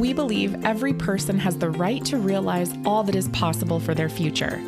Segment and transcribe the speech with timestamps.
[0.00, 4.08] we believe every person has the right to realize all that is possible for their
[4.08, 4.58] future.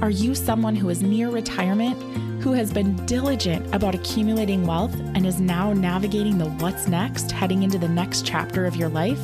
[0.00, 2.00] Are you someone who is near retirement,
[2.40, 7.64] who has been diligent about accumulating wealth and is now navigating the what's next heading
[7.64, 9.18] into the next chapter of your life?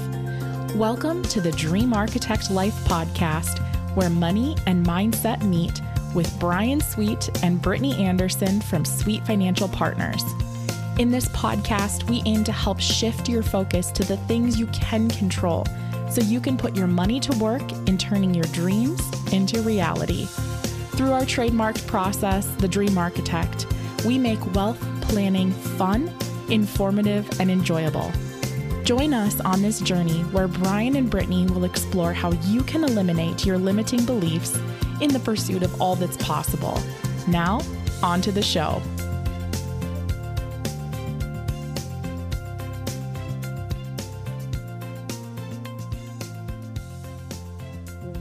[0.75, 3.61] Welcome to the Dream Architect Life podcast,
[3.95, 5.81] where money and mindset meet
[6.13, 10.25] with Brian Sweet and Brittany Anderson from Sweet Financial Partners.
[10.99, 15.09] In this podcast, we aim to help shift your focus to the things you can
[15.09, 15.67] control
[16.11, 19.01] so you can put your money to work in turning your dreams
[19.33, 20.27] into reality.
[20.97, 23.67] Through our trademarked process, The Dream Architect,
[24.05, 26.15] we make wealth planning fun,
[26.51, 28.13] informative, and enjoyable.
[28.85, 33.47] Join us on this journey where Brian and Brittany will explore how you can eliminate
[33.47, 34.59] your limiting beliefs
[35.01, 36.79] in the pursuit of all that's possible.
[37.27, 37.63] Now,
[38.03, 38.83] on to the show.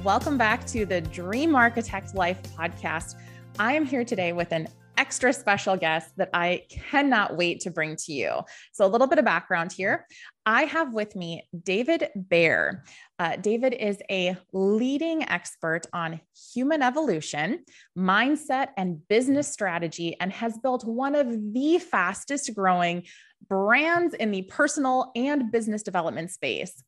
[0.04, 3.14] Welcome back to the Dream Architect Life podcast.
[3.60, 7.96] I am here today with an extra special guest that I cannot wait to bring
[7.98, 8.40] to you.
[8.72, 10.08] So, a little bit of background here.
[10.44, 12.84] I have with me David Bayer.
[13.20, 16.20] Uh, David is a leading expert on
[16.52, 17.64] human evolution,
[17.96, 23.04] mindset, and business strategy, and has built one of the fastest growing
[23.48, 26.84] brands in the personal and business development space.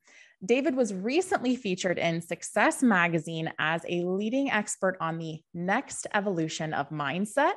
[0.45, 6.73] David was recently featured in Success Magazine as a leading expert on the next evolution
[6.73, 7.53] of mindset.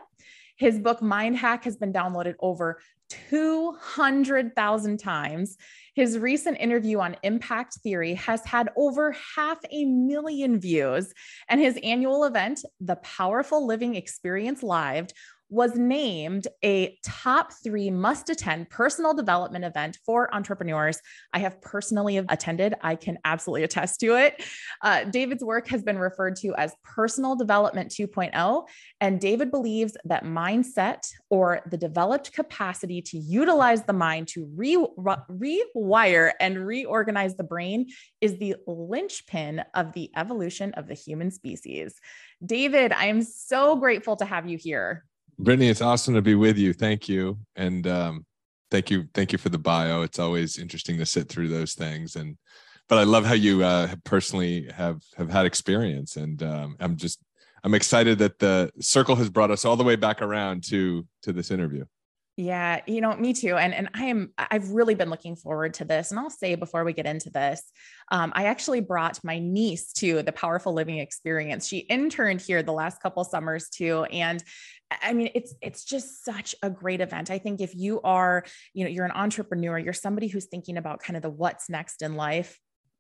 [0.57, 5.57] His book, Mind Hack, has been downloaded over 200,000 times.
[5.95, 11.13] His recent interview on impact theory has had over half a million views.
[11.49, 15.09] And his annual event, the Powerful Living Experience Live,
[15.49, 21.01] was named a top three must attend personal development event for entrepreneurs.
[21.33, 24.45] I have personally attended, I can absolutely attest to it.
[24.83, 28.67] Uh, David's work has been referred to as personal development 2.0.
[29.01, 34.77] And David believes that mindset or the developed capacity to utilize the mind to re-
[34.99, 37.87] rewire and reorganize the brain
[38.21, 41.95] is the linchpin of the evolution of the human species.
[42.45, 45.05] David, I am so grateful to have you here.
[45.39, 46.73] Brittany, it's awesome to be with you.
[46.73, 47.39] Thank you.
[47.57, 48.27] And um,
[48.71, 49.05] thank you.
[49.15, 50.03] Thank you for the bio.
[50.03, 52.17] It's always interesting to sit through those things.
[52.17, 52.37] And,
[52.89, 56.17] but I love how you uh, personally have, have had experience.
[56.17, 57.21] And um, I'm just,
[57.65, 61.33] I'm excited that the circle has brought us all the way back around to, to
[61.33, 61.85] this interview.
[62.39, 63.57] Yeah, you know, me too.
[63.57, 66.11] And and I am I've really been looking forward to this.
[66.11, 67.63] And I'll say before we get into this,
[68.13, 71.67] um, I actually brought my niece to the Powerful Living Experience.
[71.67, 74.45] She interned here the last couple summers too, and
[75.03, 77.31] I mean, it's it's just such a great event.
[77.31, 81.03] I think if you are, you know, you're an entrepreneur, you're somebody who's thinking about
[81.03, 82.59] kind of the what's next in life.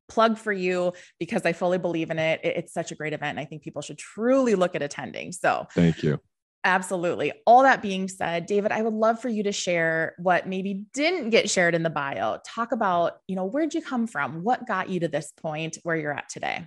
[0.08, 2.40] Plug for you because I fully believe in it.
[2.44, 3.30] It's such a great event.
[3.30, 5.32] And I think people should truly look at attending.
[5.32, 6.20] So, thank you.
[6.62, 7.32] Absolutely.
[7.46, 11.30] All that being said, David, I would love for you to share what maybe didn't
[11.30, 12.38] get shared in the bio.
[12.44, 14.42] Talk about, you know, where'd you come from?
[14.42, 16.66] What got you to this point where you're at today?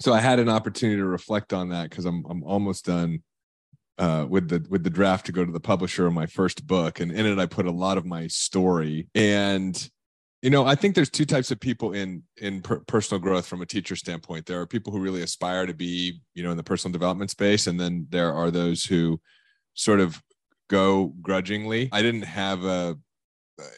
[0.00, 3.22] So I had an opportunity to reflect on that because I'm I'm almost done
[3.98, 7.00] uh, with the with the draft to go to the publisher of my first book,
[7.00, 9.08] and in it I put a lot of my story.
[9.14, 9.90] And
[10.42, 13.62] you know, I think there's two types of people in in per- personal growth from
[13.62, 14.46] a teacher standpoint.
[14.46, 17.66] There are people who really aspire to be, you know, in the personal development space,
[17.66, 19.20] and then there are those who
[19.74, 20.20] sort of
[20.68, 21.88] go grudgingly.
[21.92, 22.96] I didn't have a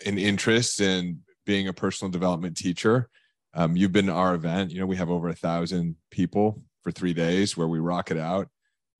[0.06, 3.08] an interest in being a personal development teacher.
[3.52, 4.70] Um, you've been to our event.
[4.70, 8.16] You know, we have over a thousand people for three days where we rock it
[8.18, 8.48] out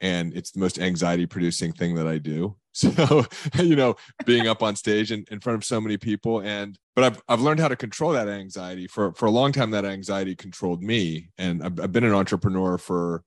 [0.01, 2.57] and it's the most anxiety producing thing that I do.
[2.77, 3.25] So,
[3.63, 3.95] you know,
[4.27, 7.41] being up on stage in, in front of so many people and but I've I've
[7.41, 8.89] learned how to control that anxiety.
[8.89, 12.77] For for a long time that anxiety controlled me and I've, I've been an entrepreneur
[12.77, 13.23] for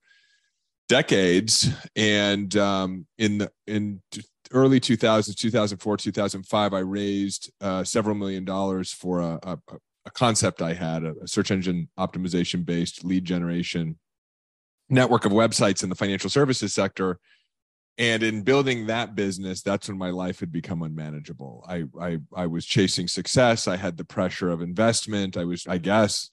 [0.90, 4.02] decades and um in the in
[4.52, 9.58] early 2000s 2004 2005 I raised uh, several million dollars for a, a,
[10.06, 13.98] a concept I had a, a search engine optimization based lead generation
[14.90, 17.20] network of websites in the financial services sector.
[18.00, 21.66] And in building that business that's when my life had become unmanageable.
[21.68, 23.68] I, I i was chasing success.
[23.68, 25.36] I had the pressure of investment.
[25.36, 26.30] I was i guess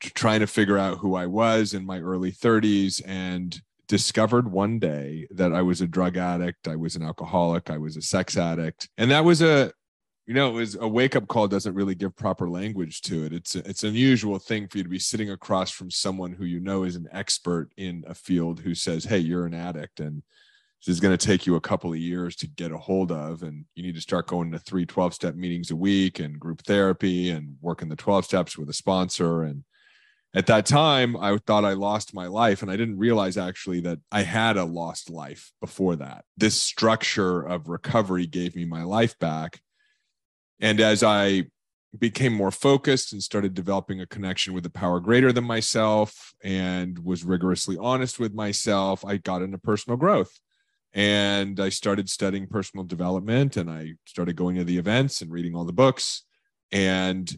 [0.00, 5.26] trying to figure out who i was in my early 30s and discovered one day
[5.30, 8.88] that i was a drug addict i was an alcoholic i was a sex addict.
[8.96, 9.72] And that was a
[10.30, 13.32] you know, was a wake up call doesn't really give proper language to it.
[13.32, 16.60] It's it's an unusual thing for you to be sitting across from someone who you
[16.60, 20.22] know is an expert in a field who says, "Hey, you're an addict," and
[20.78, 23.42] this is going to take you a couple of years to get a hold of
[23.42, 26.62] and you need to start going to three 12 step meetings a week and group
[26.62, 29.42] therapy and working the 12 steps with a sponsor.
[29.42, 29.64] And
[30.32, 33.98] at that time i thought i lost my life and i didn't realize actually that
[34.12, 36.24] i had a lost life before that.
[36.36, 39.60] This structure of recovery gave me my life back
[40.60, 41.44] and as i
[41.98, 46.98] became more focused and started developing a connection with a power greater than myself and
[47.00, 50.38] was rigorously honest with myself i got into personal growth.
[50.92, 55.54] And i started studying personal development and i started going to the events and reading
[55.54, 56.22] all the books.
[56.72, 57.32] And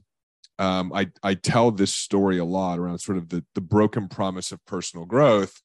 [0.58, 4.52] um, I, I tell this story a lot around sort of the, the broken promise
[4.52, 5.60] of personal growth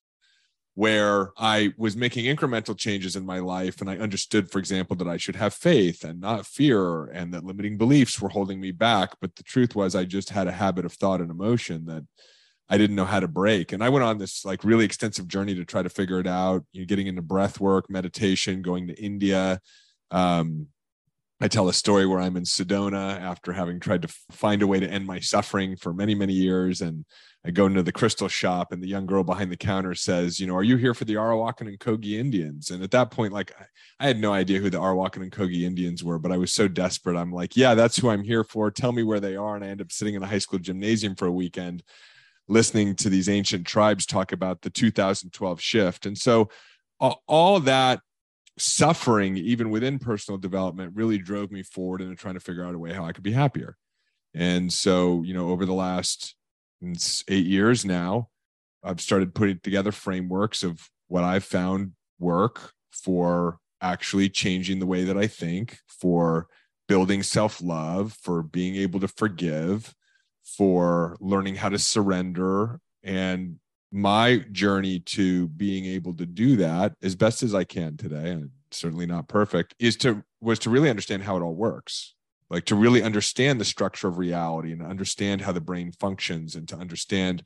[0.77, 3.81] where I was making incremental changes in my life.
[3.81, 7.43] And I understood, for example, that I should have faith and not fear, and that
[7.43, 9.15] limiting beliefs were holding me back.
[9.19, 12.05] But the truth was, I just had a habit of thought and emotion that
[12.69, 13.71] I didn't know how to break.
[13.71, 16.63] And I went on this like really extensive journey to try to figure it out,
[16.73, 19.59] you know, getting into breath work, meditation, going to India,
[20.11, 20.67] um,
[21.39, 24.79] I tell a story where I'm in Sedona after having tried to find a way
[24.79, 26.81] to end my suffering for many, many years.
[26.81, 27.05] And
[27.45, 30.47] I go into the crystal shop, and the young girl behind the counter says, You
[30.47, 32.71] know, are you here for the Arawakan and Kogi Indians?
[32.71, 33.51] And at that point, like,
[33.99, 36.67] I had no idea who the Arawakan and Kogi Indians were, but I was so
[36.67, 37.15] desperate.
[37.15, 38.71] I'm like, Yeah, that's who I'm here for.
[38.71, 39.55] Tell me where they are.
[39.55, 41.83] And I end up sitting in a high school gymnasium for a weekend
[42.49, 46.05] listening to these ancient tribes talk about the 2012 shift.
[46.05, 46.49] And so,
[46.99, 47.99] all that
[48.57, 52.79] suffering even within personal development really drove me forward into trying to figure out a
[52.79, 53.77] way how i could be happier.
[54.33, 56.35] And so you know over the last
[56.83, 58.29] mm, eight years now
[58.83, 65.03] i've started putting together frameworks of what i've found work for actually changing the way
[65.03, 66.47] that i think for
[66.87, 69.93] building self-love for being able to forgive
[70.43, 73.57] for learning how to surrender and
[73.91, 78.49] my journey to being able to do that as best as I can today, and
[78.71, 82.13] certainly not perfect, is to was to really understand how it all works.
[82.49, 86.67] Like to really understand the structure of reality and understand how the brain functions and
[86.69, 87.43] to understand,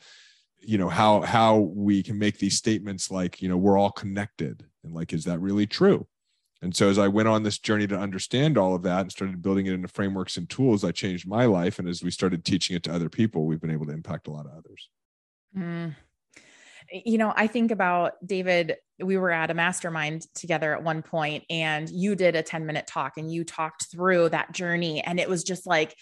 [0.60, 4.66] you know, how how we can make these statements like, you know, we're all connected.
[4.84, 6.08] And like, is that really true?
[6.64, 9.42] And so as I went on this journey to understand all of that and started
[9.42, 11.80] building it into frameworks and tools, I changed my life.
[11.80, 14.32] And as we started teaching it to other people, we've been able to impact a
[14.32, 14.90] lot of others.
[15.58, 15.96] Mm
[16.92, 21.44] you know, I think about David, we were at a mastermind together at one point
[21.50, 25.02] and you did a 10 minute talk and you talked through that journey.
[25.02, 25.96] And it was just like,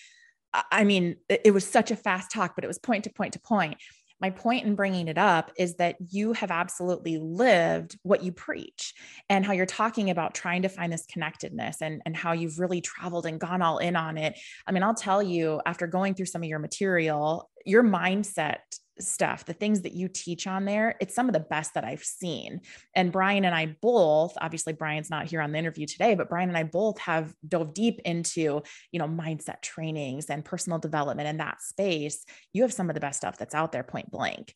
[0.53, 3.39] I mean, it was such a fast talk, but it was point to point to
[3.39, 3.77] point.
[4.21, 8.93] My point in bringing it up is that you have absolutely lived what you preach
[9.29, 12.81] and how you're talking about trying to find this connectedness and, and how you've really
[12.81, 14.37] traveled and gone all in on it.
[14.67, 18.57] I mean, I'll tell you, after going through some of your material, your mindset
[18.99, 22.03] stuff, the things that you teach on there, it's some of the best that I've
[22.03, 22.61] seen.
[22.95, 26.49] And Brian and I both, obviously Brian's not here on the interview today, but Brian
[26.49, 28.61] and I both have dove deep into,
[28.91, 32.25] you know, mindset trainings and personal development in that space.
[32.53, 34.53] You have some of the best stuff that's out there point blank.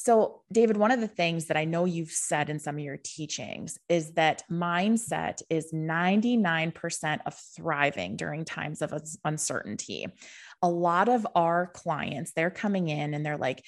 [0.00, 2.98] So, David, one of the things that I know you've said in some of your
[3.02, 8.94] teachings is that mindset is 99% of thriving during times of
[9.24, 10.06] uncertainty
[10.62, 13.64] a lot of our clients, they're coming in and they're like,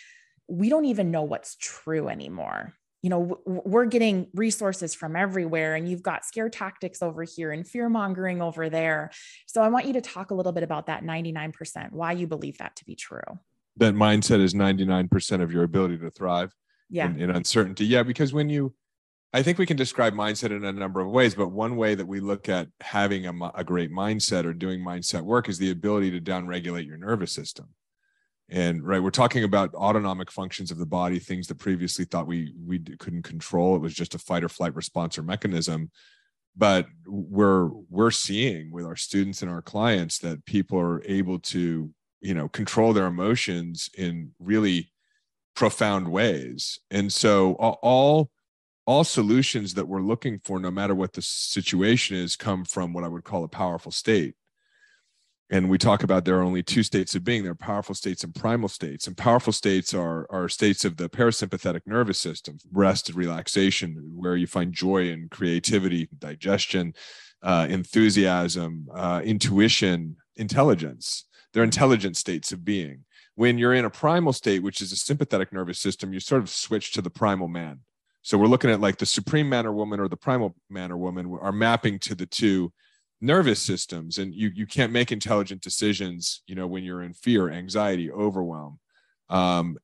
[0.48, 2.74] we don't even know what's true anymore.
[3.02, 7.66] You know, we're getting resources from everywhere, and you've got scare tactics over here and
[7.66, 9.10] fear mongering over there.
[9.46, 12.58] So, I want you to talk a little bit about that 99%, why you believe
[12.58, 13.22] that to be true.
[13.78, 16.54] That mindset is 99% of your ability to thrive
[16.90, 17.06] yeah.
[17.06, 17.86] in, in uncertainty.
[17.86, 18.74] Yeah, because when you,
[19.32, 22.06] I think we can describe mindset in a number of ways, but one way that
[22.06, 26.10] we look at having a, a great mindset or doing mindset work is the ability
[26.10, 27.68] to downregulate your nervous system.
[28.48, 32.52] And right, we're talking about autonomic functions of the body, things that previously thought we
[32.66, 33.76] we couldn't control.
[33.76, 35.92] It was just a fight or flight response or mechanism.
[36.56, 41.90] But we're we're seeing with our students and our clients that people are able to,
[42.20, 44.90] you know, control their emotions in really
[45.54, 46.80] profound ways.
[46.90, 48.32] And so all
[48.86, 53.04] all solutions that we're looking for, no matter what the situation is, come from what
[53.04, 54.34] I would call a powerful state.
[55.52, 57.42] And we talk about there are only two states of being.
[57.42, 59.08] There are powerful states and primal states.
[59.08, 64.36] And powerful states are, are states of the parasympathetic nervous system, rest and relaxation, where
[64.36, 66.94] you find joy and creativity, digestion,
[67.42, 71.24] uh, enthusiasm, uh, intuition, intelligence.
[71.52, 73.04] They're intelligent states of being.
[73.34, 76.48] When you're in a primal state, which is a sympathetic nervous system, you sort of
[76.48, 77.80] switch to the primal man
[78.22, 80.96] so we're looking at like the supreme man or woman or the primal man or
[80.96, 82.72] woman are mapping to the two
[83.20, 87.50] nervous systems and you you can't make intelligent decisions you know when you're in fear
[87.50, 88.78] anxiety overwhelm.
[89.28, 89.76] Um,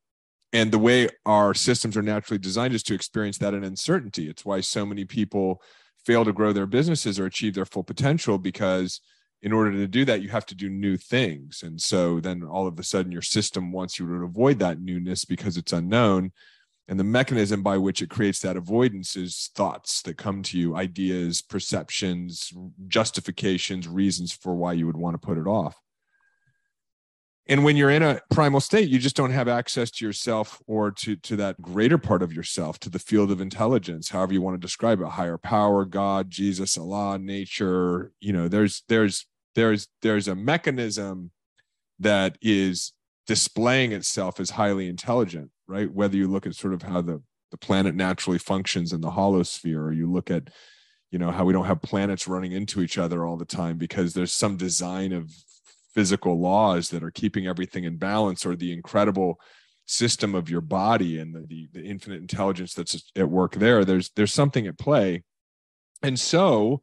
[0.52, 4.28] and the way our systems are naturally designed is to experience that in uncertainty.
[4.28, 5.61] It's why so many people
[6.05, 9.00] fail to grow their businesses or achieve their full potential because
[9.43, 11.62] in order to do that you have to do new things.
[11.62, 15.25] And so then all of a sudden your system wants you to avoid that newness
[15.26, 16.33] because it's unknown
[16.88, 20.76] and the mechanism by which it creates that avoidance is thoughts that come to you
[20.76, 22.52] ideas perceptions
[22.87, 25.81] justifications reasons for why you would want to put it off.
[27.49, 30.90] And when you're in a primal state you just don't have access to yourself or
[30.93, 34.55] to to that greater part of yourself to the field of intelligence however you want
[34.55, 40.26] to describe it higher power god jesus allah nature you know there's there's there's there's
[40.26, 41.31] a mechanism
[41.99, 42.93] that is
[43.26, 45.92] displaying itself as highly intelligent right?
[45.92, 49.80] Whether you look at sort of how the the planet naturally functions in the holosphere
[49.80, 50.50] or you look at
[51.11, 54.12] you know how we don't have planets running into each other all the time because
[54.12, 55.30] there's some design of
[55.95, 59.40] physical laws that are keeping everything in balance or the incredible
[59.87, 64.11] system of your body and the, the, the infinite intelligence that's at work there there's
[64.16, 65.23] there's something at play.
[66.02, 66.83] And so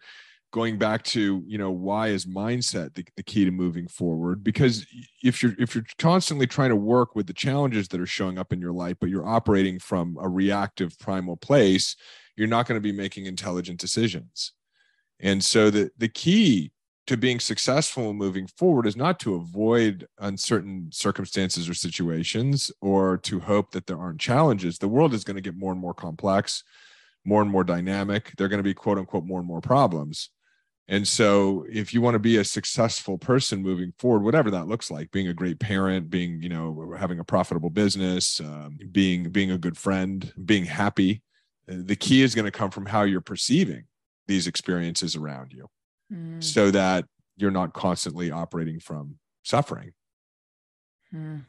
[0.54, 4.86] going back to you know why is mindset the, the key to moving forward because
[5.24, 8.54] if you're if you're constantly trying to work with the challenges that are showing up
[8.54, 11.96] in your life but you're operating from a reactive primal place
[12.38, 14.54] you're not going to be making intelligent decisions
[15.20, 16.72] and so the the key
[17.08, 23.42] to being successful moving forward is not to avoid uncertain circumstances or situations or to
[23.42, 24.78] hope that there aren't challenges.
[24.78, 26.64] The world is going to get more and more complex,
[27.26, 28.32] more and more dynamic.
[28.38, 30.30] There are going to be quote unquote more and more problems.
[30.88, 34.92] And so if you want to be a successful person moving forward, whatever that looks
[34.92, 39.52] like, being a great parent, being, you know, having a profitable business, um, being, being
[39.52, 41.22] a good friend, being happy,
[41.72, 43.86] uh, the key is going to come from how you're perceiving
[44.28, 45.68] these experiences around you.
[46.14, 46.44] Mm.
[46.44, 47.06] so that
[47.38, 49.94] you're not constantly operating from suffering.
[51.14, 51.46] Mm.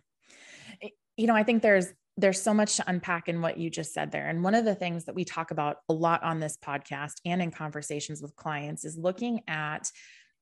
[1.17, 4.13] You know, I think there's there's so much to unpack in what you just said
[4.13, 4.29] there.
[4.29, 7.43] And one of the things that we talk about a lot on this podcast and
[7.43, 9.91] in conversations with clients is looking at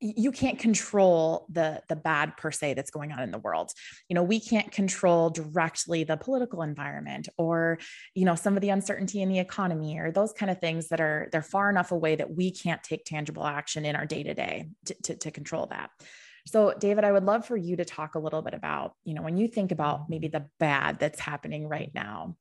[0.05, 3.71] you can't control the the bad per se that's going on in the world
[4.09, 7.79] you know we can't control directly the political environment or
[8.17, 11.00] you know some of the uncertainty in the economy or those kind of things that
[11.00, 14.35] are they're far enough away that we can't take tangible action in our day to
[14.35, 14.69] day
[15.05, 15.91] to control that
[16.46, 19.22] so david i would love for you to talk a little bit about you know
[19.22, 22.37] when you think about maybe the bad that's happening right now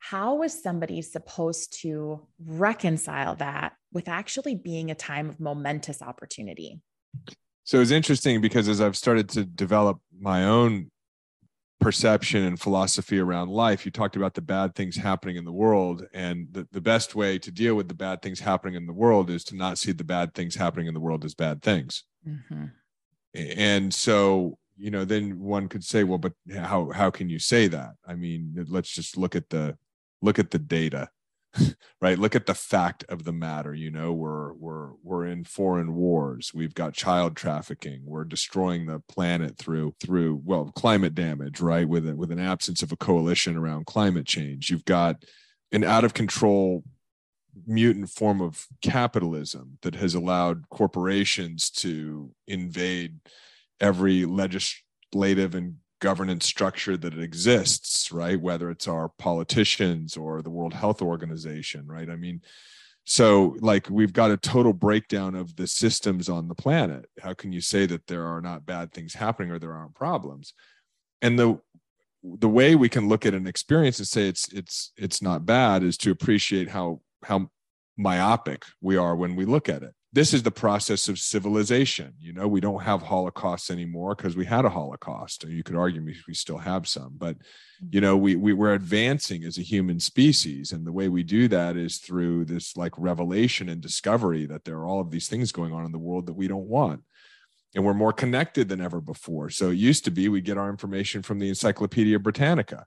[0.00, 6.80] how is somebody supposed to reconcile that with actually being a time of momentous opportunity
[7.68, 10.90] so it's interesting because as I've started to develop my own
[11.80, 16.06] perception and philosophy around life, you talked about the bad things happening in the world.
[16.14, 19.28] And the, the best way to deal with the bad things happening in the world
[19.28, 22.04] is to not see the bad things happening in the world as bad things.
[22.26, 22.64] Mm-hmm.
[23.34, 27.68] And so, you know, then one could say, well, but how how can you say
[27.68, 27.90] that?
[28.06, 29.76] I mean, let's just look at the
[30.22, 31.08] look at the data.
[32.02, 32.18] right?
[32.18, 34.12] Look at the fact of the matter you know?
[34.12, 36.52] We're we're we're in foreign wars.
[36.54, 38.02] We've got child trafficking.
[38.04, 41.88] We're destroying the planet through through well climate damage right?
[41.88, 44.70] With it with an absence of a coalition around climate change.
[44.70, 45.24] You've got
[45.72, 46.84] an out of control
[47.66, 53.20] mutant form of capitalism that has allowed corporations to invade
[53.80, 58.40] every legislative and governance structure that exists, right?
[58.40, 62.08] Whether it's our politicians or the World Health Organization, right?
[62.08, 62.42] I mean,
[63.04, 67.06] so like we've got a total breakdown of the systems on the planet.
[67.20, 70.52] How can you say that there are not bad things happening or there aren't problems?
[71.22, 71.58] And the
[72.22, 75.82] the way we can look at an experience and say it's it's it's not bad
[75.82, 77.50] is to appreciate how how
[77.96, 82.14] myopic we are when we look at it this is the process of civilization.
[82.18, 85.44] You know, we don't have holocausts anymore because we had a holocaust.
[85.44, 87.36] You could argue we still have some, but
[87.90, 91.46] you know, we, we we're advancing as a human species, and the way we do
[91.48, 95.52] that is through this like revelation and discovery that there are all of these things
[95.52, 97.02] going on in the world that we don't want.
[97.74, 99.50] And we're more connected than ever before.
[99.50, 102.86] So it used to be we get our information from the Encyclopedia Britannica,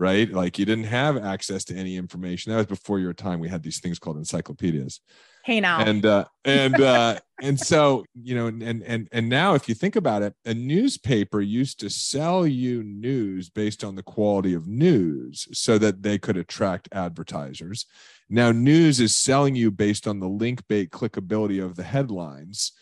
[0.00, 0.32] right?
[0.32, 2.50] Like you didn't have access to any information.
[2.50, 3.38] That was before your time.
[3.38, 5.00] We had these things called encyclopedias
[5.44, 9.68] hey now and uh and uh and so you know and and and now if
[9.68, 14.52] you think about it a newspaper used to sell you news based on the quality
[14.54, 17.86] of news so that they could attract advertisers
[18.28, 22.72] now news is selling you based on the link bait clickability of the headlines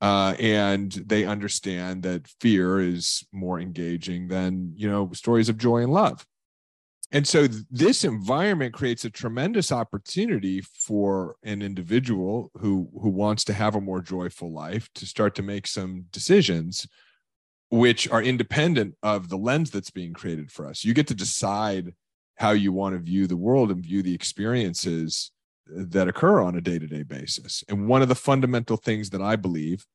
[0.00, 5.78] uh, and they understand that fear is more engaging than you know stories of joy
[5.78, 6.26] and love
[7.12, 13.52] and so this environment creates a tremendous opportunity for an individual who who wants to
[13.52, 16.86] have a more joyful life to start to make some decisions
[17.70, 20.84] which are independent of the lens that's being created for us.
[20.84, 21.94] You get to decide
[22.36, 25.30] how you want to view the world and view the experiences
[25.70, 29.36] uh, that occur on a day-to-day basis and one of the fundamental things that i
[29.36, 29.86] believe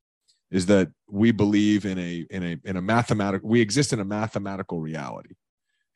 [0.49, 4.05] is that we believe in a in a in a mathematical we exist in a
[4.05, 5.33] mathematical reality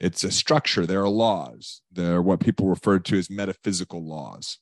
[0.01, 0.87] it's a structure.
[0.87, 1.81] There are laws.
[1.91, 4.57] There are what people refer to as metaphysical laws.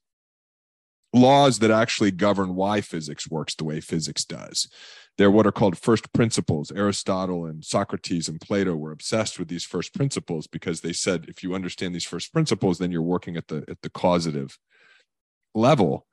[1.14, 4.68] Laws that actually govern why physics works the way physics does.
[5.18, 6.74] They're what are called first principles.
[6.76, 11.42] Aristotle and socrates and plato were obsessed with these first principles because they said if
[11.42, 14.60] you understand these first principles then you're working at the at the causative
[15.56, 16.06] level.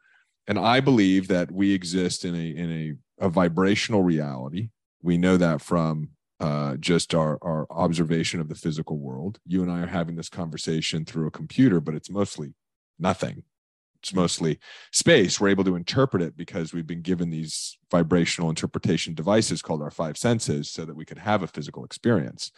[0.47, 2.71] And i believe that we exist in a in
[3.21, 4.69] a, a vibrational reality.
[5.03, 9.39] We know that from uh, just our our observation of the physical world.
[9.47, 12.55] You and i are having this conversation through a computer but it's mostly
[12.99, 13.43] nothing.
[14.03, 14.59] It's mostly
[14.93, 15.41] space.
[15.41, 19.91] We're able to interpret it because we've been given these vibrational interpretation devices called our
[19.91, 22.53] five senses so that we can have a physical experience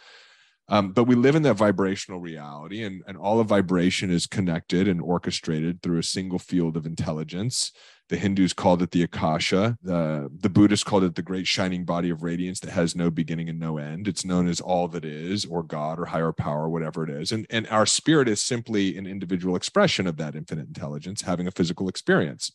[0.69, 4.87] um, but we live in that vibrational reality, and, and all of vibration is connected
[4.87, 7.71] and orchestrated through a single field of intelligence.
[8.09, 9.77] The Hindus called it the Akasha.
[9.83, 13.49] The, the Buddhists called it the great shining body of radiance that has no beginning
[13.49, 14.07] and no end.
[14.07, 17.31] It's known as all that is, or God, or higher power, whatever it is.
[17.31, 21.51] And, and our spirit is simply an individual expression of that infinite intelligence having a
[21.51, 22.51] physical experience.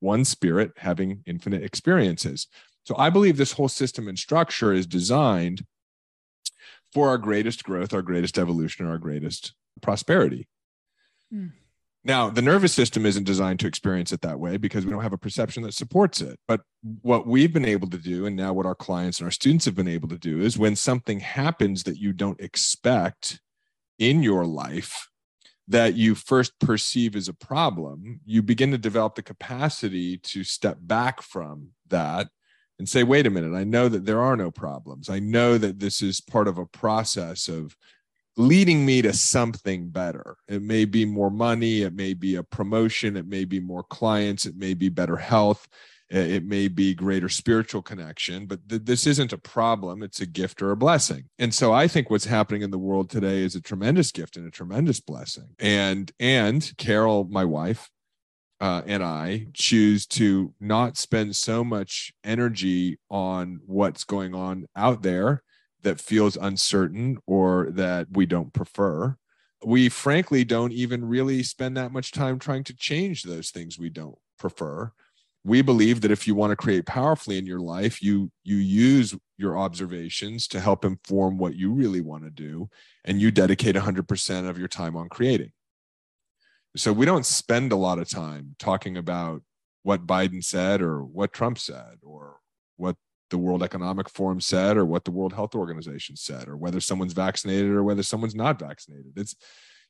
[0.00, 2.46] One spirit having infinite experiences.
[2.84, 5.64] So I believe this whole system and structure is designed
[6.96, 10.48] for our greatest growth, our greatest evolution, our greatest prosperity.
[11.30, 11.52] Mm.
[12.04, 15.12] Now, the nervous system isn't designed to experience it that way because we don't have
[15.12, 16.40] a perception that supports it.
[16.48, 16.62] But
[17.02, 19.74] what we've been able to do, and now what our clients and our students have
[19.74, 23.42] been able to do, is when something happens that you don't expect
[23.98, 25.10] in your life,
[25.68, 30.78] that you first perceive as a problem, you begin to develop the capacity to step
[30.80, 32.28] back from that
[32.78, 35.08] and say, wait a minute, I know that there are no problems.
[35.08, 37.76] I know that this is part of a process of
[38.36, 40.36] leading me to something better.
[40.46, 44.44] It may be more money, it may be a promotion, it may be more clients,
[44.44, 45.66] it may be better health,
[46.10, 50.26] eh, it may be greater spiritual connection, but th- this isn't a problem, it's a
[50.26, 51.24] gift or a blessing.
[51.38, 54.46] And so I think what's happening in the world today is a tremendous gift and
[54.46, 55.54] a tremendous blessing.
[55.58, 57.90] And and Carol, my wife,
[58.60, 65.02] uh, and I choose to not spend so much energy on what's going on out
[65.02, 65.42] there
[65.82, 69.16] that feels uncertain or that we don't prefer.
[69.64, 73.90] We frankly don't even really spend that much time trying to change those things we
[73.90, 74.92] don't prefer.
[75.44, 79.14] We believe that if you want to create powerfully in your life, you you use
[79.36, 82.68] your observations to help inform what you really want to do
[83.04, 85.52] and you dedicate 100% of your time on creating
[86.76, 89.42] so we don't spend a lot of time talking about
[89.82, 92.38] what Biden said or what Trump said or
[92.76, 92.96] what
[93.30, 97.12] the World Economic Forum said or what the World Health Organization said or whether someone's
[97.12, 99.12] vaccinated or whether someone's not vaccinated.
[99.16, 99.34] It's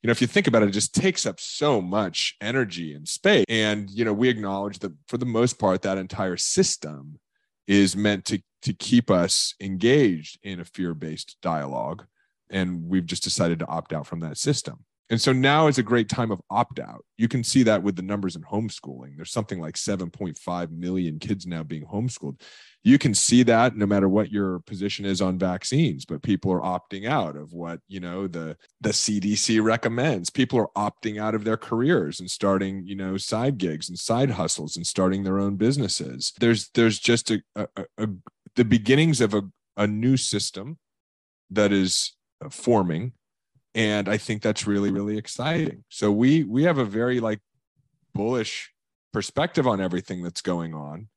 [0.03, 3.09] you know if you think about it, it just takes up so much energy and
[3.09, 3.44] space.
[3.49, 7.18] And you know we acknowledge that for the most part that entire system
[7.66, 12.05] is meant to to keep us engaged in a fear-based dialogue
[12.51, 15.85] and we've just decided to opt out from that system and so now is a
[15.85, 17.05] great time of opt out.
[17.16, 19.14] You can see that with the numbers in homeschooling.
[19.14, 22.40] There's something like 7.5 million kids now being homeschooled.
[22.83, 26.61] You can see that no matter what your position is on vaccines, but people are
[26.61, 30.31] opting out of what, you know, the the CDC recommends.
[30.31, 34.31] People are opting out of their careers and starting, you know, side gigs and side
[34.31, 36.33] hustles and starting their own businesses.
[36.40, 38.09] There's there's just a, a, a
[38.57, 39.42] the beginnings of a,
[39.77, 40.79] a new system
[41.51, 42.16] that is
[42.51, 43.12] forming
[43.77, 45.85] and i think that's really really exciting.
[45.89, 47.41] So we we have a very like
[48.15, 48.73] bullish
[49.12, 51.09] perspective on everything that's going on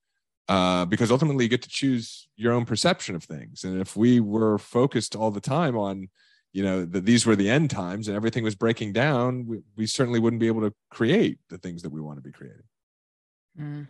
[0.48, 3.64] uh, because ultimately you get to choose your own perception of things.
[3.64, 6.10] And if we were focused all the time on
[6.52, 9.86] you know that these were the end times and everything was breaking down we, we
[9.86, 12.64] certainly wouldn't be able to create the things that we want to be creating.
[13.60, 13.88] Mm.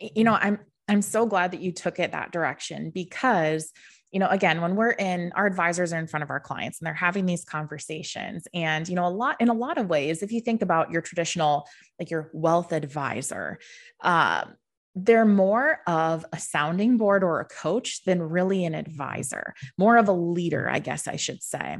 [0.00, 3.70] you know i'm i'm so glad that you took it that direction because
[4.14, 6.86] you know again when we're in our advisors are in front of our clients and
[6.86, 10.30] they're having these conversations and you know a lot in a lot of ways if
[10.30, 11.66] you think about your traditional
[11.98, 13.58] like your wealth advisor
[14.02, 14.54] um,
[14.94, 20.08] they're more of a sounding board or a coach than really an advisor, more of
[20.08, 21.78] a leader, I guess I should say.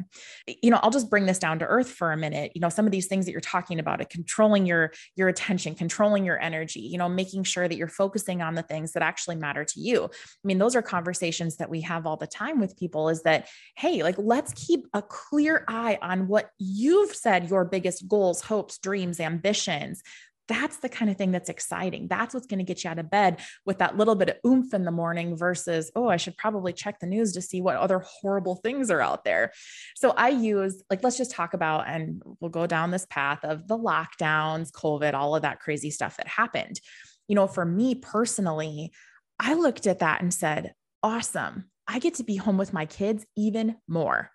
[0.63, 2.53] You know, I'll just bring this down to earth for a minute.
[2.55, 5.75] You know, some of these things that you're talking about, it controlling your your attention,
[5.75, 9.37] controlling your energy, you know, making sure that you're focusing on the things that actually
[9.37, 10.05] matter to you.
[10.05, 13.49] I mean, those are conversations that we have all the time with people is that,
[13.77, 18.79] hey, like let's keep a clear eye on what you've said your biggest goals, hopes,
[18.79, 20.03] dreams, ambitions
[20.47, 22.09] that's the kind of thing that's exciting.
[22.09, 24.75] That's what's going to get you out of bed with that little bit of oomph
[24.75, 28.01] in the morning versus, oh, I should probably check the news to see what other
[28.01, 29.53] horrible things are out there.
[29.97, 33.67] So I use, like, let's just talk about, and we'll go down this path of
[33.67, 36.81] the lockdowns, COVID, all of that crazy stuff that happened.
[37.27, 38.93] You know, for me personally,
[39.41, 41.71] I looked at that and said, awesome.
[41.87, 44.31] I get to be home with my kids even more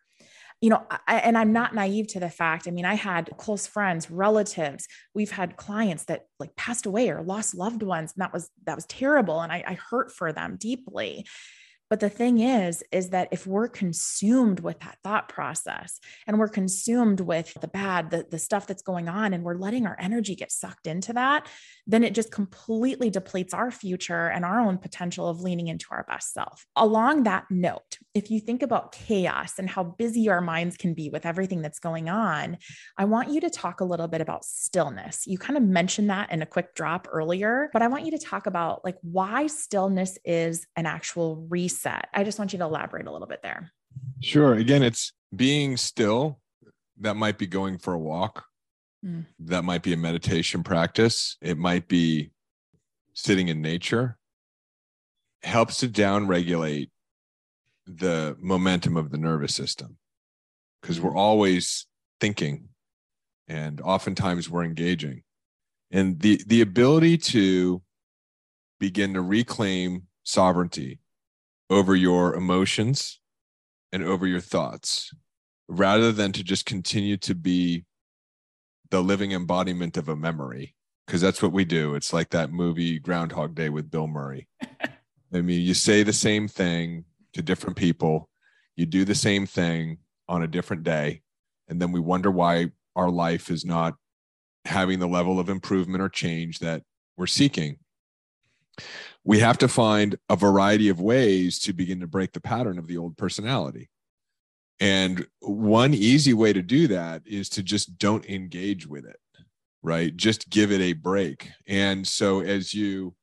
[0.62, 2.68] you know, I, and I'm not naive to the fact.
[2.68, 4.88] I mean, I had close friends, relatives.
[5.14, 8.76] We've had clients that like passed away or lost loved ones, and that was that
[8.76, 11.26] was terrible, and I, I hurt for them deeply.
[11.90, 16.50] But the thing is, is that if we're consumed with that thought process and we're
[16.50, 20.36] consumed with the bad, the, the stuff that's going on, and we're letting our energy
[20.36, 21.48] get sucked into that,
[21.88, 26.06] then it just completely depletes our future and our own potential of leaning into our
[26.08, 26.66] best self.
[26.76, 31.10] Along that note, if you think about chaos and how busy our minds can be
[31.10, 32.58] with everything that's going on,
[32.98, 35.26] I want you to talk a little bit about stillness.
[35.26, 38.20] You kind of mentioned that in a quick drop earlier, but I want you to
[38.20, 41.48] talk about like why stillness is an actual
[41.86, 42.08] reset.
[42.14, 43.72] I just want you to elaborate a little bit there.
[44.22, 44.54] Sure.
[44.54, 46.40] Again, it's being still.
[47.02, 48.44] That might be going for a walk
[49.06, 49.26] Mm.
[49.40, 51.38] That might be a meditation practice.
[51.42, 52.32] It might be
[53.14, 54.18] sitting in nature.
[55.42, 56.90] Helps to downregulate
[57.88, 59.98] the momentum of the nervous system
[60.82, 61.88] because we're always
[62.20, 62.70] thinking
[63.48, 65.24] and oftentimes we're engaging.
[65.92, 67.82] And the, the ability to
[68.80, 71.00] begin to reclaim sovereignty
[71.70, 73.20] over your emotions
[73.92, 75.14] and over your thoughts
[75.68, 77.86] rather than to just continue to be
[78.90, 81.96] the living embodiment of a memory because that's what we do.
[81.96, 84.48] It's like that movie Groundhog Day with Bill Murray.
[85.34, 88.30] I mean, you say the same thing to different people,
[88.76, 91.22] you do the same thing on a different day,
[91.68, 93.96] and then we wonder why our life is not
[94.66, 96.84] having the level of improvement or change that
[97.18, 97.78] we're seeking.
[99.24, 102.88] We have to find a variety of ways to begin to break the pattern of
[102.88, 103.90] the old personality.
[104.80, 109.20] And one easy way to do that is to just don't engage with it,
[109.84, 110.16] right?
[110.16, 111.50] Just give it a break.
[111.68, 113.16] And so as you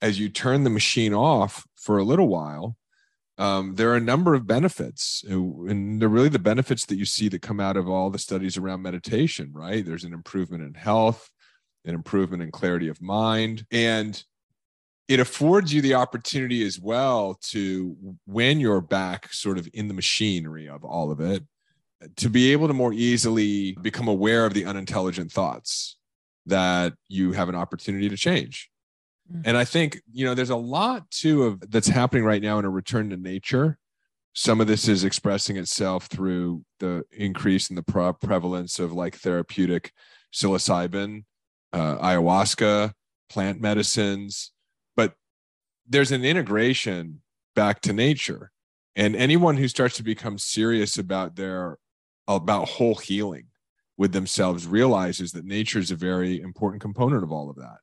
[0.00, 2.76] as you turn the machine off for a little while,
[3.38, 7.28] um, there are a number of benefits, and they're really the benefits that you see
[7.28, 9.84] that come out of all the studies around meditation, right?
[9.84, 11.30] There's an improvement in health,
[11.84, 14.22] an improvement in clarity of mind, and
[15.08, 19.94] it affords you the opportunity as well to when you're back sort of in the
[19.94, 21.42] machinery of all of it
[22.16, 25.96] to be able to more easily become aware of the unintelligent thoughts
[26.46, 28.70] that you have an opportunity to change
[29.30, 29.42] mm-hmm.
[29.44, 32.64] and i think you know there's a lot too of that's happening right now in
[32.64, 33.78] a return to nature
[34.34, 39.16] some of this is expressing itself through the increase in the pre- prevalence of like
[39.16, 39.92] therapeutic
[40.32, 41.24] psilocybin
[41.72, 42.92] uh, ayahuasca
[43.28, 44.52] plant medicines
[45.88, 47.20] there's an integration
[47.54, 48.50] back to nature.
[48.94, 51.78] And anyone who starts to become serious about their
[52.26, 53.46] about whole healing
[53.96, 57.78] with themselves realizes that nature is a very important component of all of that.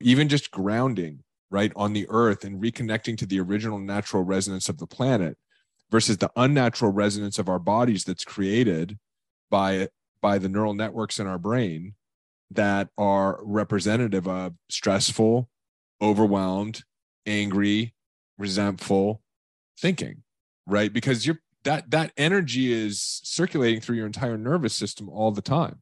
[0.00, 4.78] Even just grounding right on the earth and reconnecting to the original natural resonance of
[4.78, 5.36] the planet
[5.90, 8.98] versus the unnatural resonance of our bodies that's created
[9.50, 9.88] by
[10.20, 11.94] by the neural networks in our brain
[12.50, 15.48] that are representative of stressful
[16.02, 16.82] overwhelmed
[17.26, 17.94] angry,
[18.38, 19.22] resentful
[19.78, 20.22] thinking,
[20.66, 20.92] right?
[20.92, 25.80] Because you're that that energy is circulating through your entire nervous system all the time.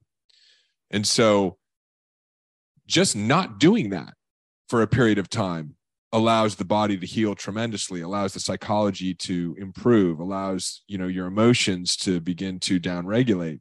[0.91, 1.59] And so
[2.87, 4.15] just not doing that
[4.69, 5.77] for a period of time
[6.13, 11.27] allows the body to heal tremendously allows the psychology to improve allows you know your
[11.27, 13.61] emotions to begin to downregulate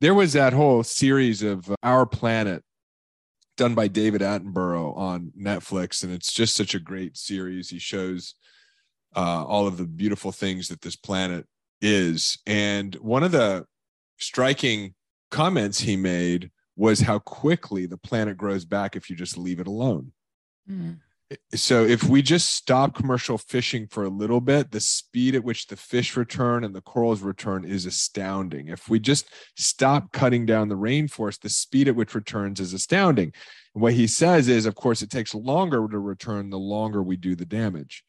[0.00, 2.64] there was that whole series of our planet
[3.62, 7.70] done by David Attenborough on Netflix, and it's just such a great series.
[7.70, 8.34] He shows
[9.14, 11.46] uh, all of the beautiful things that this planet
[11.80, 13.64] is, and one of the
[14.18, 14.94] striking
[15.30, 19.68] comments he made was how quickly the planet grows back if you just leave it
[19.68, 20.10] alone.
[20.68, 20.98] Mm
[21.54, 25.66] so if we just stop commercial fishing for a little bit the speed at which
[25.66, 28.68] the fish return and the corals return is astounding.
[28.68, 33.32] If we just stop cutting down the rainforest the speed at which returns is astounding.
[33.72, 37.34] What he says is of course it takes longer to return the longer we do
[37.34, 38.04] the damage.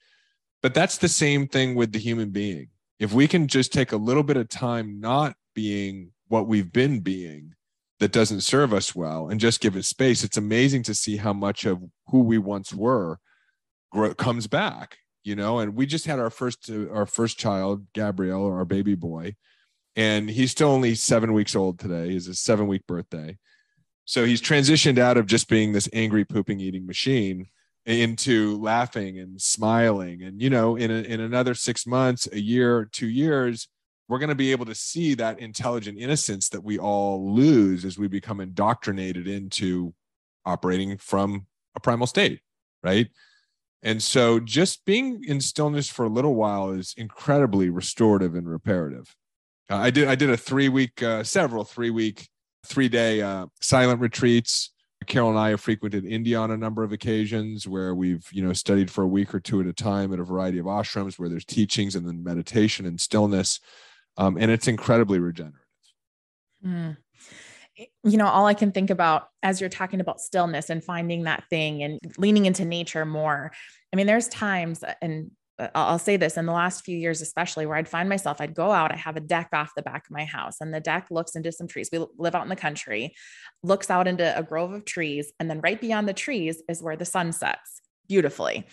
[0.62, 2.70] But that's the same thing with the human being.
[3.00, 7.02] If we can just take a little bit of time not being what we've been
[7.02, 7.54] being
[8.00, 11.34] that doesn't serve us well and just give it space it's amazing to see how
[11.34, 13.20] much of who we once were
[14.18, 18.46] comes back you know and we just had our first uh, our first child gabriel
[18.46, 19.36] our baby boy
[19.96, 23.38] and he's still only seven weeks old today is his seven week birthday
[24.06, 27.48] So he's transitioned out of just being this angry, pooping, eating machine
[27.86, 30.24] into laughing and smiling.
[30.24, 33.68] And, you know, in, a, in another six months, a year, two years,
[34.08, 37.98] we're going to be able to see that intelligent innocence that we all lose as
[37.98, 39.94] we become indoctrinated into
[40.46, 42.42] operating from a primal state,
[42.84, 43.08] right?
[43.82, 49.16] And so just being in stillness for a little while is incredibly restorative and reparative.
[49.70, 52.28] Uh, I did I did a three week, uh, several three week,
[52.66, 54.72] three day uh, silent retreats.
[55.06, 58.54] Carol and I have frequented India on a number of occasions where we've you know
[58.54, 61.28] studied for a week or two at a time at a variety of ashrams where
[61.28, 63.60] there's teachings and then meditation and stillness,
[64.18, 65.60] um, and it's incredibly regenerative.
[66.66, 66.98] Mm
[67.76, 71.44] you know, all I can think about as you're talking about stillness and finding that
[71.50, 73.52] thing and leaning into nature more.
[73.92, 77.66] I mean, there's times, and uh, I'll say this in the last few years, especially
[77.66, 80.12] where I'd find myself, I'd go out, I have a deck off the back of
[80.12, 81.90] my house, and the deck looks into some trees.
[81.92, 83.16] We live out in the country,
[83.64, 85.32] looks out into a grove of trees.
[85.40, 88.66] And then right beyond the trees is where the sun sets beautifully.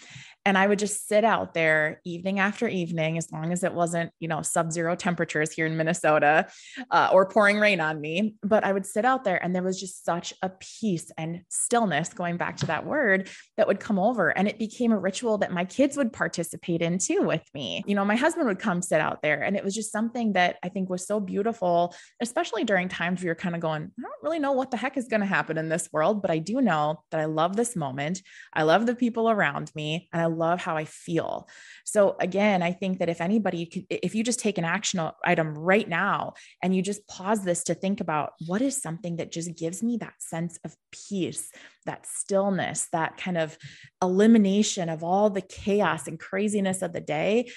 [0.46, 4.11] And I would just sit out there evening after evening, as long as it wasn't,
[4.20, 6.46] you know, sub zero temperatures here in Minnesota
[6.90, 8.37] uh, or pouring rain on me.
[8.42, 12.09] But I would sit out there and there was just such a peace and stillness,
[12.14, 14.31] going back to that word, that would come over.
[14.31, 17.83] And it became a ritual that my kids would participate in too with me.
[17.87, 19.42] You know, my husband would come sit out there.
[19.42, 23.26] And it was just something that I think was so beautiful, especially during times where
[23.26, 25.59] you're kind of going, I don't really know what the heck is going to happen
[25.59, 28.22] in this world, but I do know that I love this moment.
[28.55, 30.09] I love the people around me.
[30.12, 31.48] And I love how I feel.
[31.84, 35.56] So again, I think that if anybody could, if you just take an action item
[35.56, 39.56] right now and you just pause this to think about what is something that just
[39.56, 41.50] gives me that sense of peace,
[41.86, 43.56] that stillness, that kind of
[44.02, 47.50] elimination of all the chaos and craziness of the day,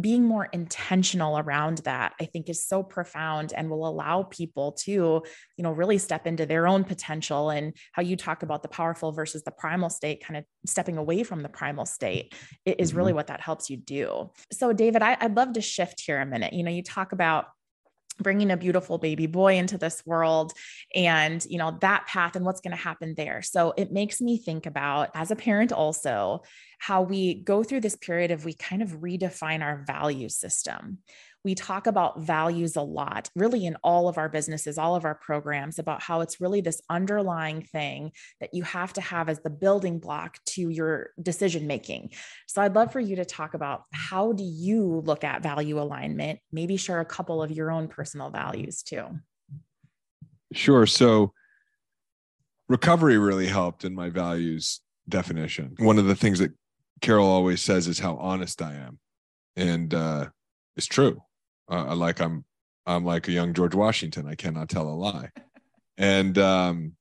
[0.00, 4.92] being more intentional around that i think is so profound and will allow people to
[4.92, 5.22] you
[5.58, 9.42] know really step into their own potential and how you talk about the powerful versus
[9.44, 13.16] the primal state kind of stepping away from the primal state is really mm-hmm.
[13.16, 16.52] what that helps you do so david I, i'd love to shift here a minute
[16.52, 17.46] you know you talk about
[18.18, 20.52] bringing a beautiful baby boy into this world
[20.94, 23.42] and you know that path and what's going to happen there.
[23.42, 26.42] So it makes me think about as a parent also
[26.78, 30.98] how we go through this period of we kind of redefine our value system
[31.46, 35.14] we talk about values a lot, really in all of our businesses, all of our
[35.14, 39.48] programs, about how it's really this underlying thing that you have to have as the
[39.48, 42.10] building block to your decision making.
[42.48, 46.40] So I'd love for you to talk about how do you look at value alignment,
[46.50, 49.06] maybe share a couple of your own personal values too.
[50.52, 50.84] Sure.
[50.84, 51.32] So
[52.68, 55.76] recovery really helped in my values definition.
[55.78, 56.50] One of the things that
[57.00, 58.98] Carol always says is how honest I am.
[59.54, 60.30] And uh,
[60.76, 61.22] it's true
[61.70, 62.44] uh, like I'm
[62.86, 64.26] I'm like a young George Washington.
[64.28, 65.30] I cannot tell a lie.
[65.98, 66.92] And um,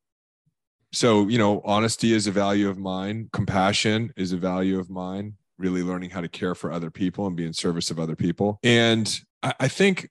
[0.91, 3.29] so, you know, honesty is a value of mine.
[3.33, 5.35] Compassion is a value of mine.
[5.57, 8.59] Really learning how to care for other people and be in service of other people.
[8.63, 10.09] And I, I think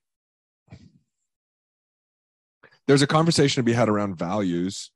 [2.86, 4.90] there's a conversation to be had around values.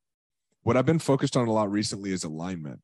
[0.62, 2.80] What I've been focused on a lot recently is alignment.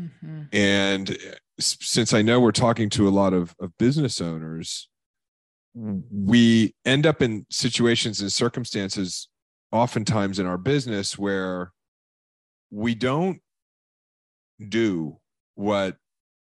[0.00, 0.42] Mm-hmm.
[0.52, 1.18] And
[1.58, 4.88] since I know we're talking to a lot of, of business owners,
[5.74, 9.28] we end up in situations and circumstances
[9.72, 11.72] oftentimes in our business where
[12.70, 13.40] we don't
[14.68, 15.18] do
[15.54, 15.96] what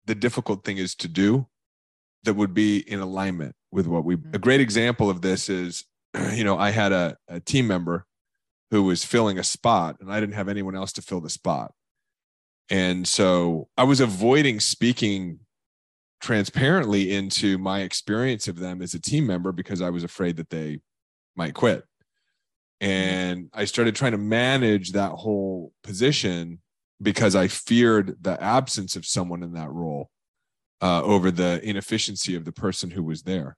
[0.06, 1.46] the difficult thing is to do
[2.24, 4.40] that would be in alignment with what we a mm-hmm.
[4.40, 5.84] great example of this is
[6.32, 8.06] you know i had a, a team member
[8.70, 11.72] who was filling a spot and i didn't have anyone else to fill the spot
[12.70, 15.40] and so i was avoiding speaking
[16.20, 20.50] transparently into my experience of them as a team member because I was afraid that
[20.50, 20.80] they
[21.36, 21.84] might quit.
[22.82, 22.90] Mm-hmm.
[22.90, 26.60] And I started trying to manage that whole position
[27.00, 30.10] because I feared the absence of someone in that role
[30.80, 33.56] uh, over the inefficiency of the person who was there.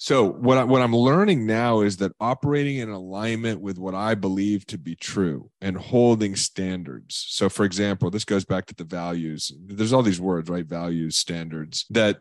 [0.00, 4.14] So what I, what I'm learning now is that operating in alignment with what I
[4.14, 7.26] believe to be true and holding standards.
[7.28, 9.50] So for example, this goes back to the values.
[9.66, 10.64] There's all these words, right?
[10.64, 12.18] Values, standards that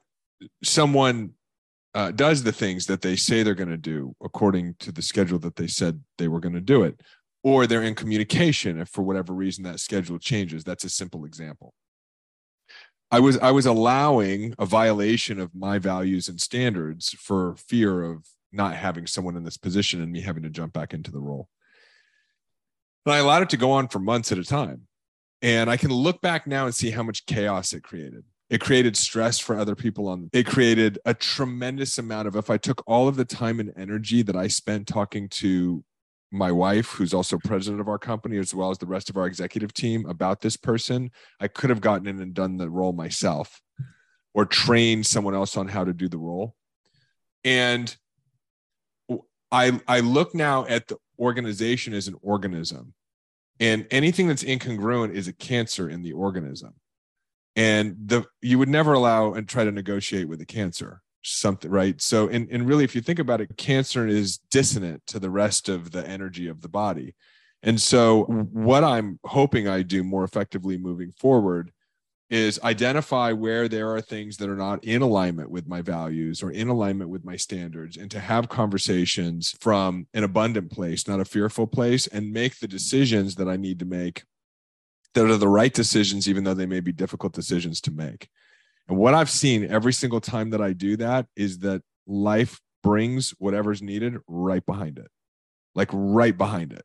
[0.63, 1.33] someone
[1.93, 5.37] uh, does the things that they say they're going to do according to the schedule
[5.39, 7.01] that they said they were going to do it,
[7.43, 10.63] or they're in communication if for whatever reason that schedule changes.
[10.63, 11.75] That's a simple example.
[13.09, 18.25] I was I was allowing a violation of my values and standards for fear of
[18.51, 21.49] not having someone in this position and me having to jump back into the role.
[23.05, 24.87] But I allowed it to go on for months at a time.
[25.41, 28.23] And I can look back now and see how much chaos it created.
[28.49, 32.57] It created stress for other people on it created a tremendous amount of if I
[32.57, 35.83] took all of the time and energy that I spent talking to
[36.31, 39.27] my wife, who's also president of our company, as well as the rest of our
[39.27, 43.61] executive team about this person, I could have gotten in and done the role myself
[44.33, 46.55] or trained someone else on how to do the role.
[47.43, 47.95] And
[49.51, 52.93] I, I look now at the organization as an organism,
[53.59, 56.75] and anything that's incongruent is a cancer in the organism.
[57.55, 62.01] And the you would never allow and try to negotiate with a cancer something right?
[62.01, 65.69] So and, and really if you think about it cancer is dissonant to the rest
[65.69, 67.15] of the energy of the body.
[67.63, 71.71] And so what i'm hoping i do more effectively moving forward
[72.29, 76.51] is identify where there are things that are not in alignment with my values or
[76.51, 81.25] in alignment with my standards and to have conversations from an abundant place not a
[81.25, 84.23] fearful place and make the decisions that i need to make
[85.13, 88.27] that are the right decisions even though they may be difficult decisions to make
[88.87, 93.31] and what I've seen every single time that I do that is that life brings
[93.37, 95.09] whatever's needed right behind it,
[95.75, 96.83] like right behind it.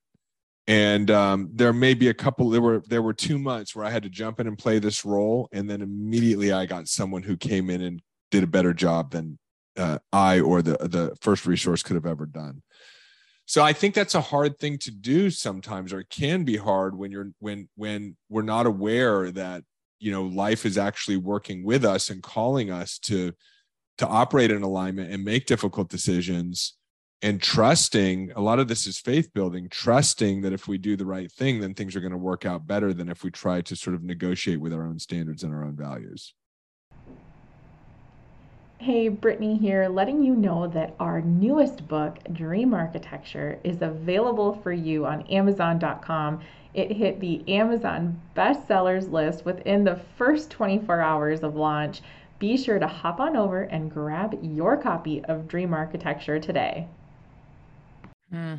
[0.67, 2.51] And um, there may be a couple.
[2.51, 5.05] There were there were two months where I had to jump in and play this
[5.05, 9.11] role, and then immediately I got someone who came in and did a better job
[9.11, 9.39] than
[9.77, 12.63] uh, I or the the first resource could have ever done.
[13.45, 16.97] So I think that's a hard thing to do sometimes, or it can be hard
[16.97, 19.65] when you're when when we're not aware that
[20.03, 23.33] you know life is actually working with us and calling us to
[23.99, 26.75] to operate in alignment and make difficult decisions
[27.23, 31.07] and trusting a lot of this is faith building trusting that if we do the
[31.07, 33.77] right thing then things are going to work out better than if we try to
[33.77, 36.35] sort of negotiate with our own standards and our own values.
[38.83, 44.73] Hey, Brittany here, letting you know that our newest book, Dream Architecture, is available for
[44.73, 46.41] you on Amazon.com
[46.75, 52.01] it hit the Amazon bestsellers list within the first 24 hours of launch.
[52.39, 56.89] Be sure to hop on over and grab your copy of Dream Architecture today.
[58.31, 58.55] Hmm.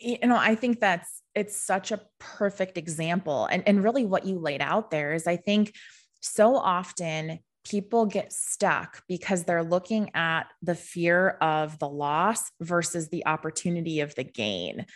[0.00, 3.46] You know, I think that's it's such a perfect example.
[3.46, 5.74] And, and really what you laid out there is I think
[6.20, 13.08] so often people get stuck because they're looking at the fear of the loss versus
[13.08, 14.86] the opportunity of the gain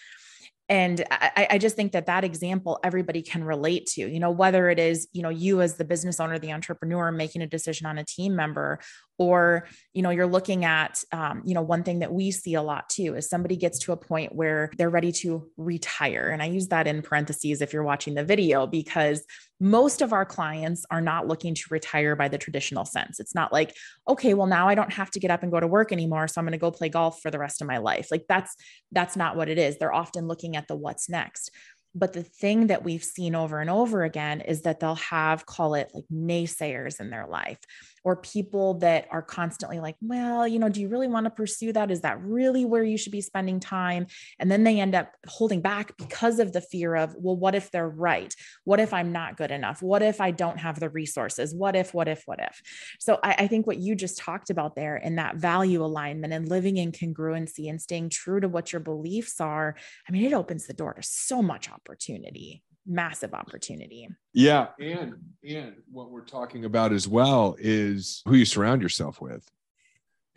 [0.68, 4.68] and I, I, just think that that example everybody can relate to you know whether
[4.68, 7.98] it is you know you as the business owner the entrepreneur making a decision on
[7.98, 8.78] a team member
[9.18, 12.62] or you know you're looking at um, you know one thing that we see a
[12.62, 16.28] lot too is somebody gets to a point where they're ready to retire.
[16.28, 19.24] And i use that in parentheses if you're watching the video because
[19.60, 23.18] most of our clients are not looking to retire by the traditional sense.
[23.18, 23.74] It's not like
[24.08, 26.40] okay well now i don't have to get up and go to work anymore so
[26.40, 28.08] i'm going to go play golf for the rest of my life.
[28.10, 28.54] Like that's
[28.92, 29.78] that's not what it is.
[29.78, 31.50] They're often looking at the what's next.
[31.94, 35.74] But the thing that we've seen over and over again is that they'll have, call
[35.74, 37.58] it like naysayers in their life
[38.08, 41.74] or people that are constantly like, well, you know, do you really want to pursue
[41.74, 41.90] that?
[41.90, 44.06] Is that really where you should be spending time?
[44.38, 47.70] And then they end up holding back because of the fear of, well, what if
[47.70, 48.34] they're right?
[48.64, 49.82] What if I'm not good enough?
[49.82, 51.54] What if I don't have the resources?
[51.54, 52.62] What if, what if, what if?
[52.98, 56.48] So I, I think what you just talked about there in that value alignment and
[56.48, 59.76] living in congruency and staying true to what your beliefs are,
[60.08, 64.08] I mean, it opens the door to so much opportunity massive opportunity.
[64.32, 65.14] Yeah, and
[65.46, 69.46] and what we're talking about as well is who you surround yourself with.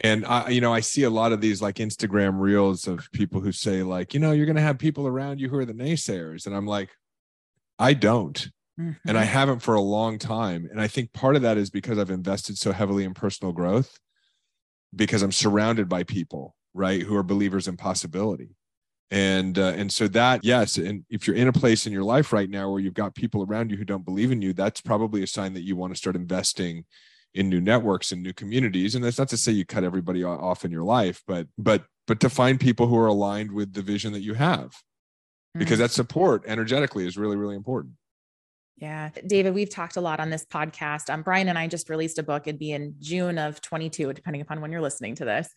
[0.03, 3.39] And I, you know, I see a lot of these like Instagram reels of people
[3.39, 5.73] who say, like, you know, you're going to have people around you who are the
[5.73, 6.47] naysayers.
[6.47, 6.89] And I'm like,
[7.77, 8.35] I don't.
[8.79, 8.91] Mm-hmm.
[9.07, 9.31] And I mm-hmm.
[9.31, 10.67] haven't for a long time.
[10.71, 13.99] And I think part of that is because I've invested so heavily in personal growth,
[14.95, 18.55] because I'm surrounded by people, right, who are believers in possibility
[19.11, 22.31] and uh, and so that yes and if you're in a place in your life
[22.31, 25.21] right now where you've got people around you who don't believe in you that's probably
[25.21, 26.85] a sign that you want to start investing
[27.33, 28.95] in new networks and new communities.
[28.95, 32.19] And that's not to say you cut everybody off in your life but but but
[32.21, 34.73] to find people who are aligned with the vision that you have.
[35.53, 35.81] Because mm-hmm.
[35.83, 37.93] that support energetically is really really important
[38.81, 39.11] yeah.
[39.27, 41.11] David, we've talked a lot on this podcast.
[41.11, 42.47] Um, Brian and I just released a book.
[42.47, 45.47] It'd be in June of 22, depending upon when you're listening to this.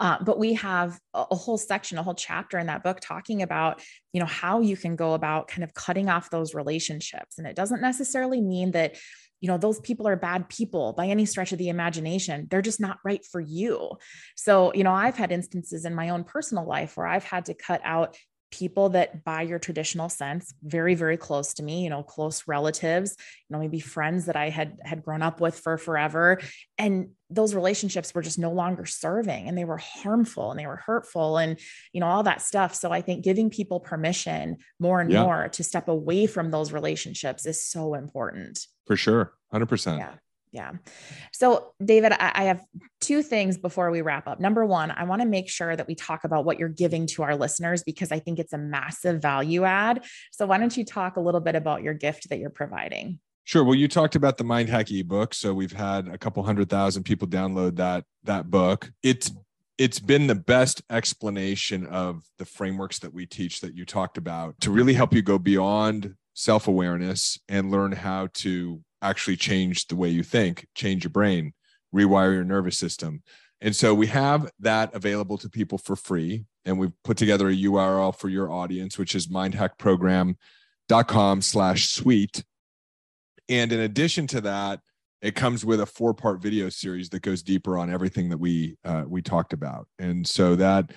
[0.00, 3.40] Uh, but we have a, a whole section, a whole chapter in that book talking
[3.42, 3.80] about,
[4.12, 7.38] you know, how you can go about kind of cutting off those relationships.
[7.38, 8.96] And it doesn't necessarily mean that
[9.40, 12.78] you know those people are bad people by any stretch of the imagination they're just
[12.78, 13.90] not right for you
[14.36, 17.54] so you know i've had instances in my own personal life where i've had to
[17.54, 18.16] cut out
[18.52, 23.16] people that by your traditional sense very very close to me you know close relatives
[23.48, 26.40] you know maybe friends that i had had grown up with for forever.
[26.78, 30.76] And those relationships were just no longer serving and they were harmful and they were
[30.76, 31.58] hurtful and
[31.92, 32.74] you know all that stuff.
[32.74, 35.22] So i think giving people permission more and yeah.
[35.22, 38.66] more to step away from those relationships is so important.
[38.86, 39.32] For sure.
[39.52, 40.14] 100% yeah
[40.52, 40.72] Yeah.
[41.32, 42.62] So, David, I, have
[43.00, 44.38] two things before we wrap up.
[44.38, 47.22] Number one, I want to make sure that we talk about what you're giving to
[47.22, 50.04] our listeners because I think it's a massive value add.
[50.30, 53.18] So, why don't you talk a little bit about your gift that you're providing?
[53.44, 53.64] Sure.
[53.64, 57.04] Well, you talked about the Mind Hack ebook, so we've had a couple hundred thousand
[57.04, 58.92] people download that that book.
[59.02, 59.32] It's
[59.78, 64.60] it's been the best explanation of the frameworks that we teach that you talked about
[64.60, 70.08] to really help you go beyond self-awareness and learn how to actually change the way
[70.08, 71.52] you think, change your brain,
[71.94, 73.22] rewire your nervous system.
[73.60, 76.44] And so we have that available to people for free.
[76.64, 82.44] And we've put together a URL for your audience, which is mindhackprogram.com slash sweet.
[83.48, 84.80] And in addition to that,
[85.20, 88.76] it comes with a four part video series that goes deeper on everything that we
[88.84, 89.86] uh, we talked about.
[89.98, 90.90] And so that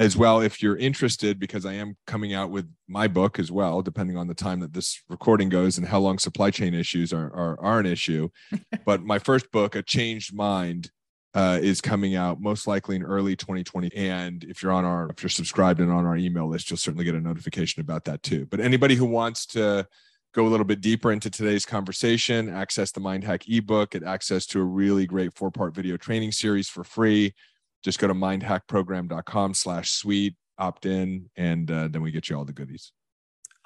[0.00, 3.82] as well if you're interested because i am coming out with my book as well
[3.82, 7.32] depending on the time that this recording goes and how long supply chain issues are
[7.32, 8.28] are, are an issue.
[8.84, 10.90] But my first book a changed mind
[11.34, 15.22] uh, is coming out most likely in early 2020 and if you're on our if
[15.22, 18.46] you're subscribed and on our email list you'll certainly get a notification about that too.
[18.46, 19.86] But anybody who wants to
[20.32, 24.46] go a little bit deeper into today's conversation access the mind hack ebook get access
[24.46, 27.34] to a really great four part video training series for free
[27.82, 32.44] just go to mindhackprogram.com slash sweet, opt in, and uh, then we get you all
[32.44, 32.92] the goodies.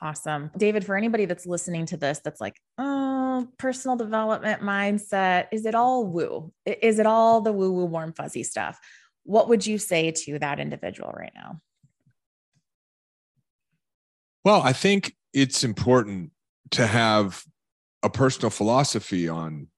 [0.01, 0.51] Awesome.
[0.57, 5.75] David, for anybody that's listening to this, that's like, oh, personal development mindset, is it
[5.75, 6.53] all woo?
[6.67, 8.79] Is it all the woo woo warm fuzzy stuff?
[9.25, 11.61] What would you say to that individual right now?
[14.45, 16.33] Well, I think it's important
[16.73, 17.43] to have
[18.03, 19.69] a personal philosophy on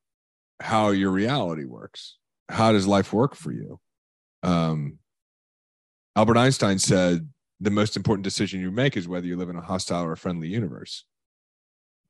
[0.60, 2.16] how your reality works.
[2.48, 3.78] How does life work for you?
[4.42, 4.98] Um,
[6.14, 7.28] Albert Einstein said
[7.60, 10.16] the most important decision you make is whether you live in a hostile or a
[10.16, 11.04] friendly universe.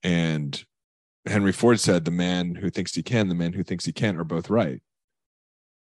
[0.02, 0.64] And
[1.26, 4.18] Henry Ford said, "The man who thinks he can, the man who thinks he can't,
[4.18, 4.80] are both right."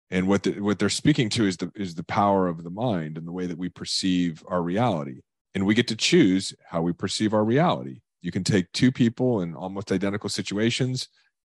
[0.10, 3.18] And what the, what they're speaking to is the is the power of the mind
[3.18, 5.22] and the way that we perceive our reality,
[5.56, 8.02] and we get to choose how we perceive our reality.
[8.22, 11.08] You can take two people in almost identical situations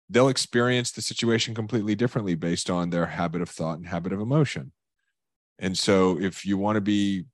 [0.08, 4.20] they'll experience the situation completely differently based on their habit of thought and habit of
[4.20, 4.72] emotion.
[5.58, 7.24] And so if you want to be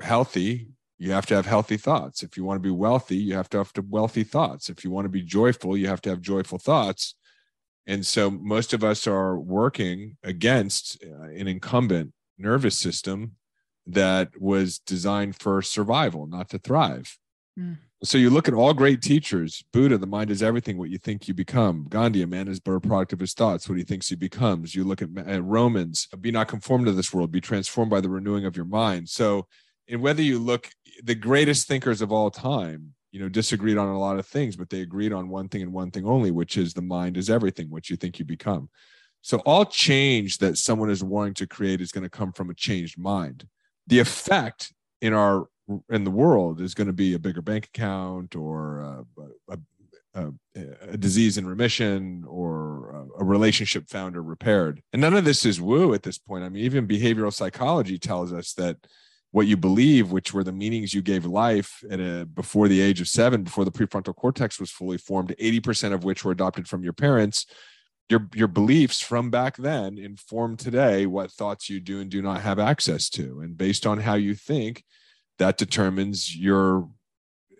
[0.00, 2.22] healthy, you have to have healthy thoughts.
[2.22, 4.68] If you want to be wealthy, you have to have wealthy thoughts.
[4.68, 7.14] If you want to be joyful, you have to have joyful thoughts.
[7.86, 13.36] And so most of us are working against uh, an incumbent nervous system
[13.86, 17.16] that was designed for survival, not to thrive.
[17.58, 17.78] Mm.
[18.04, 21.26] So you look at all great teachers, Buddha, the mind is everything, what you think
[21.26, 21.86] you become.
[21.88, 24.72] Gandhi, a man is but a product of his thoughts, what he thinks he becomes.
[24.72, 28.08] You look at, at Romans, be not conformed to this world, be transformed by the
[28.08, 29.08] renewing of your mind.
[29.08, 29.48] So,
[29.88, 30.70] and whether you look,
[31.02, 34.70] the greatest thinkers of all time, you know, disagreed on a lot of things, but
[34.70, 37.68] they agreed on one thing and one thing only, which is the mind is everything,
[37.68, 38.68] what you think you become.
[39.22, 42.54] So all change that someone is wanting to create is going to come from a
[42.54, 43.48] changed mind.
[43.88, 45.48] The effect in our
[45.90, 49.58] in the world is going to be a bigger bank account or uh, a,
[50.14, 54.80] a, a, a disease in remission or a, relationship found or repaired.
[54.92, 56.44] And none of this is woo at this point.
[56.44, 58.76] I mean, even behavioral psychology tells us that
[59.30, 63.00] what you believe, which were the meanings you gave life at a, before the age
[63.00, 66.82] of seven, before the prefrontal cortex was fully formed, 80% of which were adopted from
[66.82, 67.44] your parents,
[68.08, 72.40] your your beliefs from back then inform today what thoughts you do and do not
[72.40, 74.82] have access to and based on how you think
[75.38, 76.88] that determines your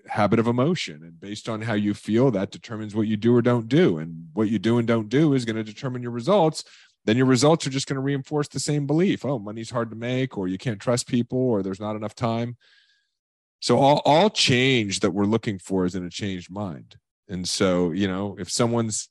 [0.08, 1.02] habit of emotion.
[1.02, 3.98] And based on how you feel that determines what you do or don't do.
[3.98, 6.64] And what you do and don't do is going to determine your results.
[7.04, 9.24] Then your results are just going to reinforce the same belief.
[9.24, 12.56] Oh money's hard to make or you can't trust people or there's not enough time.
[13.60, 16.96] So all, all change that we're looking for is in a changed mind.
[17.28, 19.08] And so you know if someone's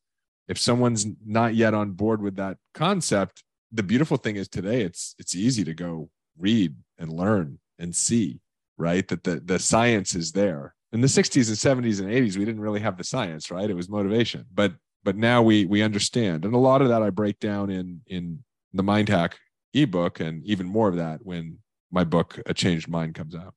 [0.48, 5.14] if someone's not yet on board with that concept the beautiful thing is today it's
[5.20, 8.40] it's easy to go read and learn and see
[8.78, 9.08] right?
[9.08, 10.74] That the the science is there.
[10.94, 13.70] In the 60s and 70s and 80s, we didn't really have the science, right?
[13.70, 14.46] It was motivation.
[14.54, 14.74] But
[15.04, 16.46] but now we we understand.
[16.46, 19.38] And a lot of that I break down in in the Mind Hack
[19.74, 21.60] ebook and even more of that when
[21.92, 23.54] my book A Changed Mind comes out.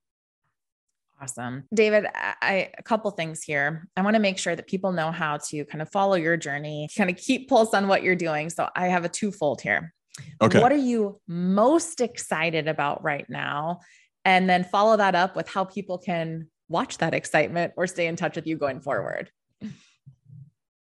[1.23, 1.65] Awesome.
[1.75, 3.89] David, I a couple things here.
[3.97, 6.89] I want to make sure that people know how to kind of follow your journey,
[6.97, 8.49] kind of keep pulse on what you're doing.
[8.49, 9.93] So I have a twofold here.
[10.41, 10.61] Okay.
[10.61, 13.81] What are you most excited about right now?
[14.25, 18.17] And then follow that up with how people can watch that excitement or stay in
[18.17, 19.31] touch with you going forward.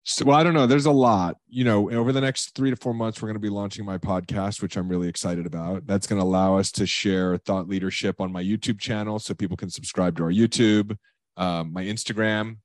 [0.05, 0.67] So, well, I don't know.
[0.67, 1.37] There's a lot.
[1.49, 3.99] You know, over the next three to four months, we're going to be launching my
[3.99, 5.87] podcast, which I'm really excited about.
[5.87, 9.57] That's going to allow us to share thought leadership on my YouTube channel so people
[9.57, 10.97] can subscribe to our YouTube,
[11.37, 12.57] um, my Instagram,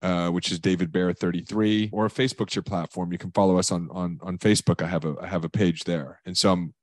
[0.00, 3.12] uh, which is David Bayer 33, or Facebook's your platform.
[3.12, 4.82] You can follow us on on on Facebook.
[4.82, 6.74] I have a I have a page there, and so I'm.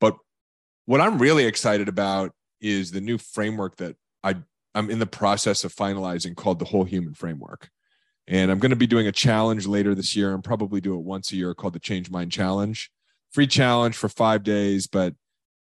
[0.00, 0.16] But
[0.86, 2.32] what I'm really excited about
[2.62, 4.36] is the new framework that I
[4.74, 7.68] I'm in the process of finalizing called the Whole Human Framework.
[8.26, 11.02] And I'm going to be doing a challenge later this year and probably do it
[11.02, 12.90] once a year called the Change Mind Challenge.
[13.32, 15.14] Free challenge for five days, but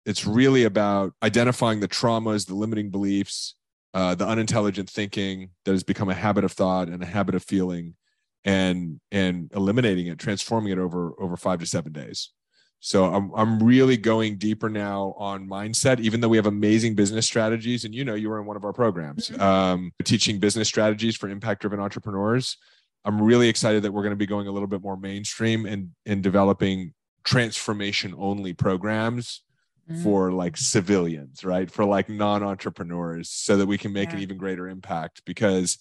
[0.06, 3.56] it's really about identifying the traumas, the limiting beliefs,
[3.94, 7.44] uh, the unintelligent thinking that has become a habit of thought and a habit of
[7.44, 7.96] feeling,
[8.44, 12.32] and and eliminating it, transforming it over over five to seven days.
[12.80, 17.26] So I'm I'm really going deeper now on mindset, even though we have amazing business
[17.26, 17.84] strategies.
[17.84, 19.42] And you know, you were in one of our programs, mm-hmm.
[19.42, 22.58] um, teaching business strategies for impact-driven entrepreneurs.
[23.06, 25.92] I'm really excited that we're going to be going a little bit more mainstream and
[26.06, 29.42] in developing transformation only programs
[29.90, 30.02] mm.
[30.04, 31.70] for like civilians, right?
[31.70, 34.16] For like non-entrepreneurs, so that we can make yeah.
[34.16, 35.78] an even greater impact because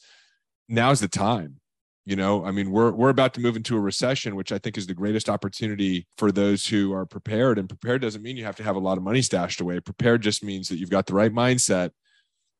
[0.68, 1.60] now's the time
[2.08, 4.78] you know i mean we're we're about to move into a recession which i think
[4.78, 7.58] is the greatest opportunity for those who are prepared.
[7.58, 9.78] And prepared doesn't mean you have to have a lot of money stashed away.
[9.80, 11.90] Prepared just means that you've got the right mindset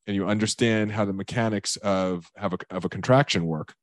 [0.05, 3.73] and you understand how the mechanics of have a, of a contraction work.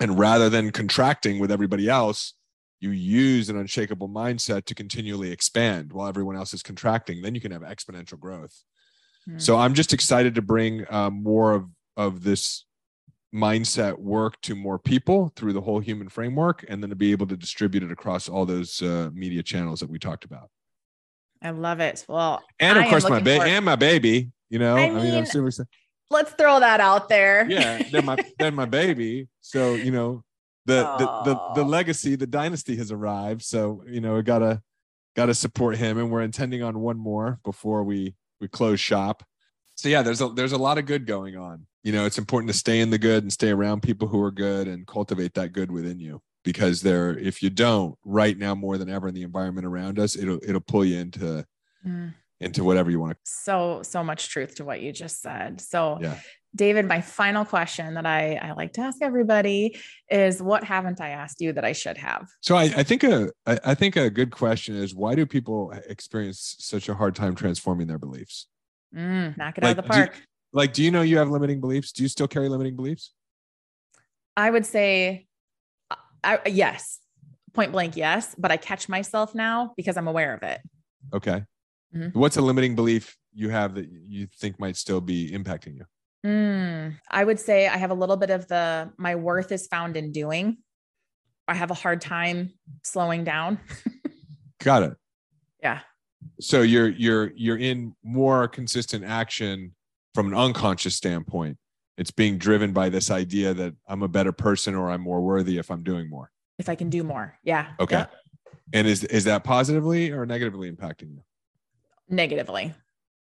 [0.00, 2.34] And rather than contracting with everybody else
[2.80, 7.22] you use an unshakable mindset to continually expand while everyone else is contracting.
[7.22, 8.62] Then you can have exponential growth.
[9.28, 9.40] Mm-hmm.
[9.40, 12.65] so i'm just excited to bring uh, more of of this
[13.36, 17.26] mindset work to more people through the whole human framework and then to be able
[17.26, 20.50] to distribute it across all those uh, media channels that we talked about.
[21.42, 22.04] I love it.
[22.08, 24.76] Well and of I course my baby and my baby you know?
[24.76, 25.50] I mean, I mean i'm super
[26.10, 27.46] let's throw that out there.
[27.48, 29.28] Yeah then my then my baby.
[29.42, 30.24] So you know
[30.64, 33.42] the, the the the legacy the dynasty has arrived.
[33.42, 34.62] So you know we gotta
[35.14, 39.22] gotta support him and we're intending on one more before we we close shop.
[39.74, 42.50] So yeah there's a there's a lot of good going on you know it's important
[42.50, 45.52] to stay in the good and stay around people who are good and cultivate that
[45.52, 49.22] good within you because there if you don't right now more than ever in the
[49.22, 51.46] environment around us it'll it'll pull you into
[51.86, 52.12] mm.
[52.40, 55.98] into whatever you want to so so much truth to what you just said so
[56.02, 56.18] yeah
[56.54, 59.78] David, my final question that I, I like to ask everybody
[60.10, 62.30] is what haven't I asked you that I should have?
[62.40, 65.70] So I, I think a I, I think a good question is why do people
[65.86, 68.46] experience such a hard time transforming their beliefs?
[68.96, 70.14] Mm, knock it like, out of the park.
[70.14, 70.20] Do,
[70.56, 71.92] like do you know you have limiting beliefs?
[71.92, 73.12] Do you still carry limiting beliefs?
[74.36, 75.26] I would say
[76.24, 76.98] I, yes.
[77.52, 80.60] Point blank yes but i catch myself now because i'm aware of it.
[81.14, 81.44] Okay.
[81.94, 82.18] Mm-hmm.
[82.18, 85.84] what's a limiting belief you have that you think might still be impacting you?
[86.26, 89.96] Mm, i would say i have a little bit of the my worth is found
[89.96, 90.58] in doing.
[91.48, 93.60] I have a hard time slowing down.
[94.58, 94.94] Got it.
[95.62, 95.80] Yeah.
[96.40, 99.75] So you're you're you're in more consistent action
[100.16, 101.58] from an unconscious standpoint
[101.98, 105.58] it's being driven by this idea that i'm a better person or i'm more worthy
[105.58, 106.30] if i'm doing more.
[106.58, 107.38] If i can do more.
[107.42, 107.68] Yeah.
[107.78, 107.96] Okay.
[107.96, 108.06] Yeah.
[108.72, 111.22] and is is that positively or negatively impacting you?
[112.08, 112.74] Negatively.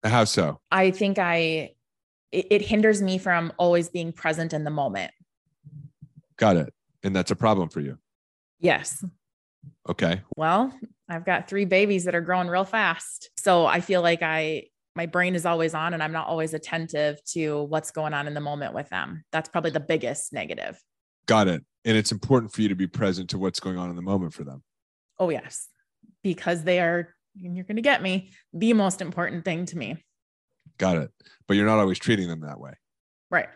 [0.05, 0.61] How so?
[0.71, 1.73] I think i
[2.31, 5.13] it, it hinders me from always being present in the moment.
[6.37, 6.73] Got it.
[7.03, 7.99] And that's a problem for you?
[8.61, 9.05] Yes.
[9.89, 10.21] Okay.
[10.37, 10.73] Well
[11.09, 13.31] i've got three babies that are growing real fast.
[13.37, 14.67] So i feel like i
[14.97, 18.35] my brain is always on and I'm not always attentive to what's going on in
[18.35, 19.25] the moment with them.
[19.31, 20.83] That's probably the biggest negative.
[21.27, 21.63] Got it.
[21.85, 24.33] And it's important for you to be present to what's going on in the moment
[24.33, 24.63] for them.
[25.19, 25.69] Oh, yes.
[26.23, 30.03] Because they are, and you're going to get me, the most important thing to me.
[30.79, 31.11] Got it.
[31.47, 32.73] But you're not always treating them that way.
[33.31, 33.49] Right.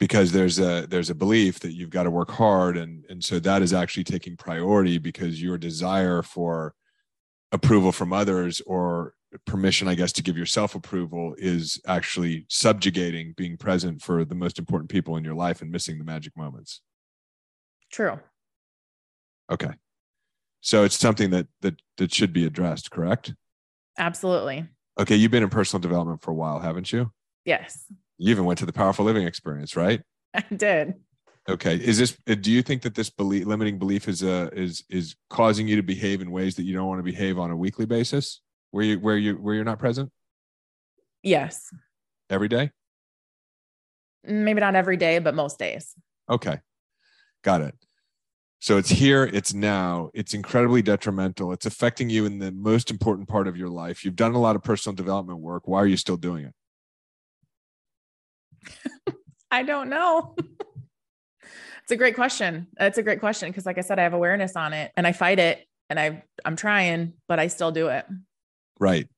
[0.00, 3.40] Because there's a there's a belief that you've got to work hard and and so
[3.40, 6.72] that is actually taking priority because your desire for
[7.50, 9.14] approval from others or
[9.46, 14.58] permission, I guess, to give yourself approval is actually subjugating being present for the most
[14.58, 16.80] important people in your life and missing the magic moments.
[17.92, 18.18] True.
[19.50, 19.70] Okay.
[20.60, 23.34] So it's something that that that should be addressed, correct?
[23.98, 24.66] Absolutely.
[24.98, 27.12] Okay, you've been in personal development for a while, haven't you?
[27.44, 27.84] Yes.
[28.18, 30.02] You even went to the powerful living experience, right?
[30.34, 30.94] I did.
[31.48, 31.76] Okay.
[31.76, 35.66] Is this do you think that this belief limiting belief is uh is is causing
[35.66, 38.40] you to behave in ways that you don't want to behave on a weekly basis?
[38.70, 40.10] Where you where you where you're not present?
[41.22, 41.70] Yes.
[42.30, 42.70] Every day?
[44.24, 45.94] Maybe not every day, but most days.
[46.28, 46.58] Okay.
[47.42, 47.74] Got it.
[48.60, 51.52] So it's here, it's now, it's incredibly detrimental.
[51.52, 54.04] It's affecting you in the most important part of your life.
[54.04, 55.68] You've done a lot of personal development work.
[55.68, 56.52] Why are you still doing
[59.06, 59.14] it?
[59.50, 60.34] I don't know.
[61.82, 62.66] it's a great question.
[62.80, 65.12] It's a great question because like I said I have awareness on it and I
[65.12, 68.04] fight it and I I'm trying, but I still do it.
[68.78, 69.08] Right.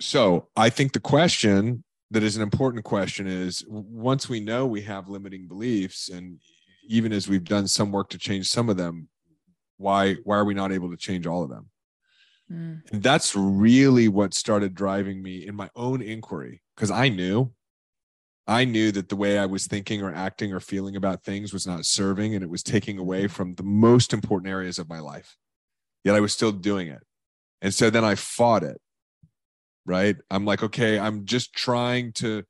[0.00, 4.82] So I think the question that is an important question is once we know we
[4.82, 6.40] have limiting beliefs and
[6.88, 9.08] even as we've done some work to change some of them
[9.76, 11.70] why why are we not able to change all of them?
[12.52, 12.92] Mm.
[12.92, 17.52] and that's really what started driving me in my own inquiry because i knew.
[18.46, 21.66] I knew that the way i was thinking or acting or feeling about things was
[21.66, 25.36] not serving and it was taking away from the most important areas of my life.
[26.04, 27.02] Yet i was still doing it
[27.64, 28.80] and so then i fought it
[29.84, 32.44] right i'm like okay i'm just trying to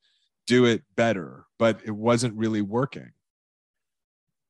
[0.46, 3.12] do it better but it wasn't really working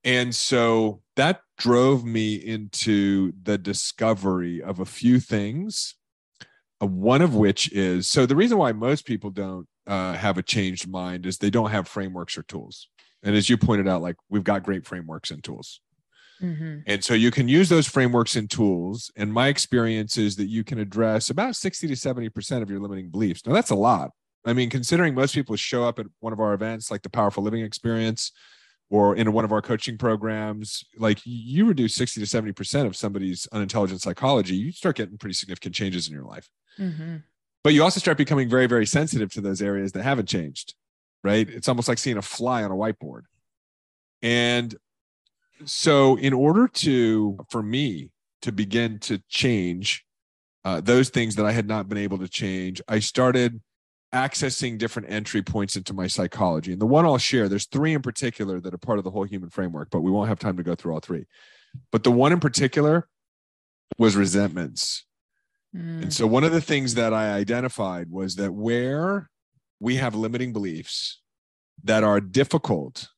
[0.04, 5.94] and so that drove me into the discovery of a few things,
[6.82, 10.42] uh, one of which is so the reason why most people don't uh, have a
[10.42, 12.88] changed mind is they don't have frameworks or tools.
[13.22, 15.80] And as you pointed out, like we've got great frameworks and tools.
[16.42, 16.80] Mm-hmm.
[16.86, 19.10] And so you can use those frameworks and tools.
[19.16, 23.10] And my experience is that you can address about 60 to 70% of your limiting
[23.10, 23.46] beliefs.
[23.46, 24.10] Now, that's a lot.
[24.44, 27.42] I mean, considering most people show up at one of our events, like the Powerful
[27.42, 28.32] Living Experience,
[28.90, 33.48] or in one of our coaching programs, like you reduce 60 to 70% of somebody's
[33.50, 36.48] unintelligent psychology, you start getting pretty significant changes in your life.
[36.78, 37.16] Mm-hmm.
[37.62, 40.74] But you also start becoming very, very sensitive to those areas that haven't changed,
[41.22, 41.48] right?
[41.48, 43.22] It's almost like seeing a fly on a whiteboard.
[44.22, 44.74] And
[45.64, 48.10] so, in order to, for me
[48.42, 50.04] to begin to change
[50.64, 53.60] uh, those things that I had not been able to change, I started
[54.12, 56.72] accessing different entry points into my psychology.
[56.72, 59.24] And the one I'll share, there's three in particular that are part of the whole
[59.24, 61.26] human framework, but we won't have time to go through all three.
[61.90, 63.08] But the one in particular
[63.98, 65.04] was resentments.
[65.74, 66.02] Mm.
[66.02, 69.30] And so one of the things that I identified was that where
[69.80, 71.20] we have limiting beliefs
[71.82, 73.08] that are difficult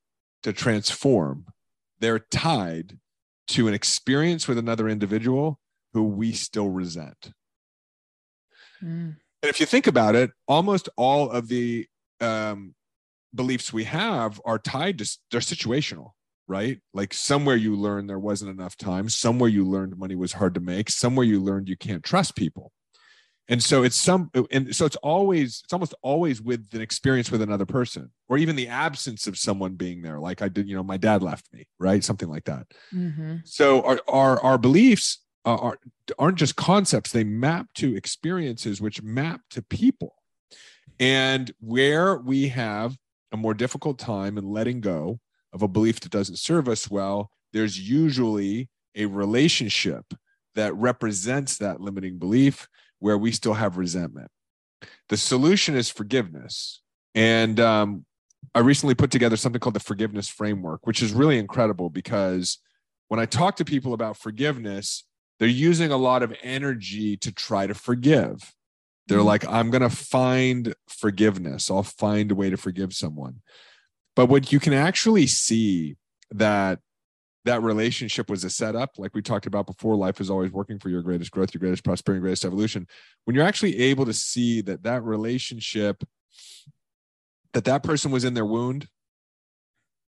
[0.42, 1.44] to transform,
[2.00, 2.98] they're tied
[3.48, 5.60] to an experience with another individual
[5.92, 7.32] who we still resent.
[8.82, 9.16] Mm.
[9.42, 11.86] And if you think about it, almost all of the
[12.20, 12.74] um,
[13.34, 16.10] beliefs we have are tied to they're situational,
[16.48, 16.80] right?
[16.92, 20.60] Like somewhere you learned there wasn't enough time, somewhere you learned money was hard to
[20.60, 22.72] make, somewhere you learned you can't trust people.
[23.48, 27.42] And so it's some, and so it's always, it's almost always with an experience with
[27.42, 30.18] another person, or even the absence of someone being there.
[30.18, 32.02] Like I did, you know, my dad left me, right?
[32.02, 32.66] Something like that.
[32.92, 33.36] Mm-hmm.
[33.44, 35.78] So our, our our beliefs are,
[36.18, 40.16] aren't just concepts, they map to experiences, which map to people.
[40.98, 42.96] And where we have
[43.30, 45.20] a more difficult time in letting go
[45.52, 50.04] of a belief that doesn't serve us well, there's usually a relationship
[50.56, 52.66] that represents that limiting belief
[53.06, 54.28] where we still have resentment.
[55.10, 56.82] The solution is forgiveness.
[57.14, 58.04] And um,
[58.52, 62.58] I recently put together something called the forgiveness framework, which is really incredible because
[63.06, 65.04] when I talk to people about forgiveness,
[65.38, 68.52] they're using a lot of energy to try to forgive.
[69.06, 69.26] They're mm-hmm.
[69.28, 71.70] like, I'm going to find forgiveness.
[71.70, 73.40] I'll find a way to forgive someone.
[74.16, 75.94] But what you can actually see
[76.32, 76.80] that
[77.46, 80.88] that relationship was a setup, like we talked about before, life is always working for
[80.88, 82.86] your greatest growth, your greatest prosperity, and greatest evolution.
[83.24, 86.02] When you're actually able to see that that relationship,
[87.52, 88.88] that that person was in their wound,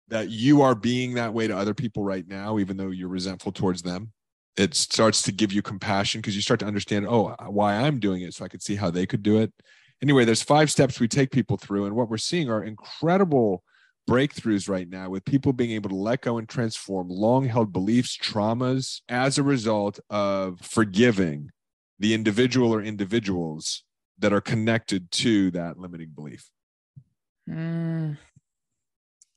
[0.08, 3.52] that you are being that way to other people right now, even though you're resentful
[3.52, 4.12] towards them,
[4.58, 8.00] it starts to give you compassion because you start to understand oh uh, why i'm
[8.00, 9.52] doing it so i could see how they could do it
[10.02, 13.62] anyway there's five steps we take people through and what we're seeing are incredible
[14.08, 18.16] breakthroughs right now with people being able to let go and transform long held beliefs
[18.16, 21.50] traumas as a result of forgiving
[21.98, 23.84] the individual or individuals
[24.18, 26.48] that are connected to that limiting belief
[27.48, 28.16] mm.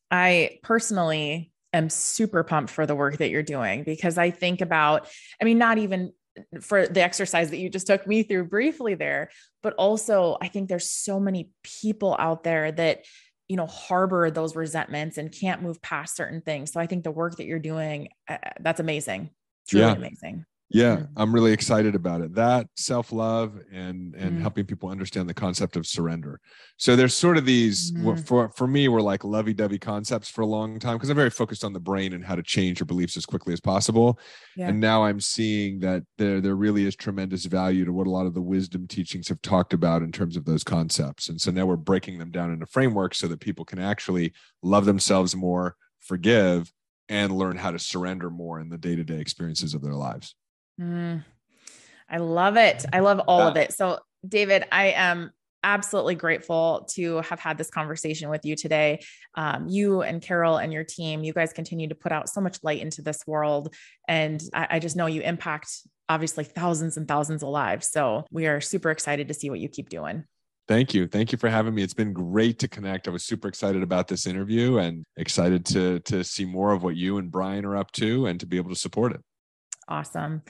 [0.10, 5.08] i personally am super pumped for the work that you're doing because I think about,
[5.42, 6.14] I mean, not even
[6.62, 9.30] for the exercise that you just took me through briefly there,
[9.62, 13.06] but also I think there's so many people out there that,
[13.52, 16.72] you know, harbor those resentments and can't move past certain things.
[16.72, 19.30] So I think the work that you're doing, uh, that's amazing.
[19.68, 19.91] Truly yeah.
[19.91, 21.14] amazing yeah mm-hmm.
[21.18, 24.42] i'm really excited about it that self-love and and mm.
[24.42, 26.40] helping people understand the concept of surrender
[26.78, 28.28] so there's sort of these mm.
[28.28, 31.64] for for me were like lovey-dovey concepts for a long time because i'm very focused
[31.64, 34.18] on the brain and how to change your beliefs as quickly as possible
[34.56, 34.70] yeah.
[34.70, 38.26] and now i'm seeing that there there really is tremendous value to what a lot
[38.26, 41.66] of the wisdom teachings have talked about in terms of those concepts and so now
[41.66, 46.72] we're breaking them down into frameworks so that people can actually love themselves more forgive
[47.10, 50.36] and learn how to surrender more in the day-to-day experiences of their lives
[50.82, 51.24] Mm,
[52.10, 52.86] I love it.
[52.92, 53.74] I love all of it.
[53.74, 55.32] So, David, I am
[55.64, 59.04] absolutely grateful to have had this conversation with you today.
[59.36, 62.58] Um, you and Carol and your team, you guys continue to put out so much
[62.64, 63.74] light into this world.
[64.08, 65.70] And I, I just know you impact
[66.10, 67.90] obviously thousands and thousands of lives.
[67.90, 70.26] So we are super excited to see what you keep doing.
[70.68, 71.08] Thank you.
[71.08, 71.84] Thank you for having me.
[71.84, 73.08] It's been great to connect.
[73.08, 76.96] I was super excited about this interview and excited to to see more of what
[76.96, 79.22] you and Brian are up to and to be able to support it.
[79.92, 80.42] Awesome.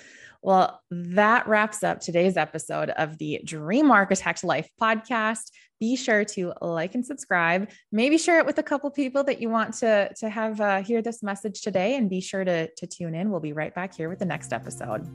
[0.44, 5.52] Well, that wraps up today's episode of the Dream Architect Life podcast.
[5.80, 7.70] Be sure to like and subscribe.
[7.92, 11.02] Maybe share it with a couple people that you want to, to have uh, hear
[11.02, 13.32] this message today, and be sure to, to tune in.
[13.32, 15.08] We'll be right back here with the next episode.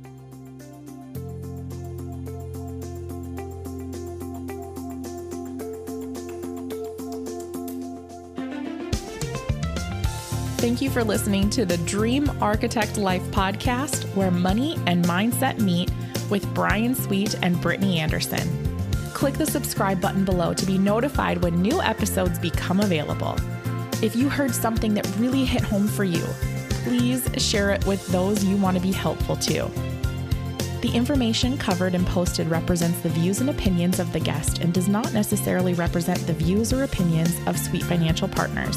[10.67, 15.93] Thank you for listening to the Dream Architect Life podcast, where money and mindset meet
[16.29, 18.41] with Brian Sweet and Brittany Anderson.
[19.15, 23.37] Click the subscribe button below to be notified when new episodes become available.
[24.03, 26.25] If you heard something that really hit home for you,
[26.83, 29.71] please share it with those you want to be helpful to.
[30.81, 34.89] The information covered and posted represents the views and opinions of the guest and does
[34.89, 38.77] not necessarily represent the views or opinions of Sweet Financial Partners.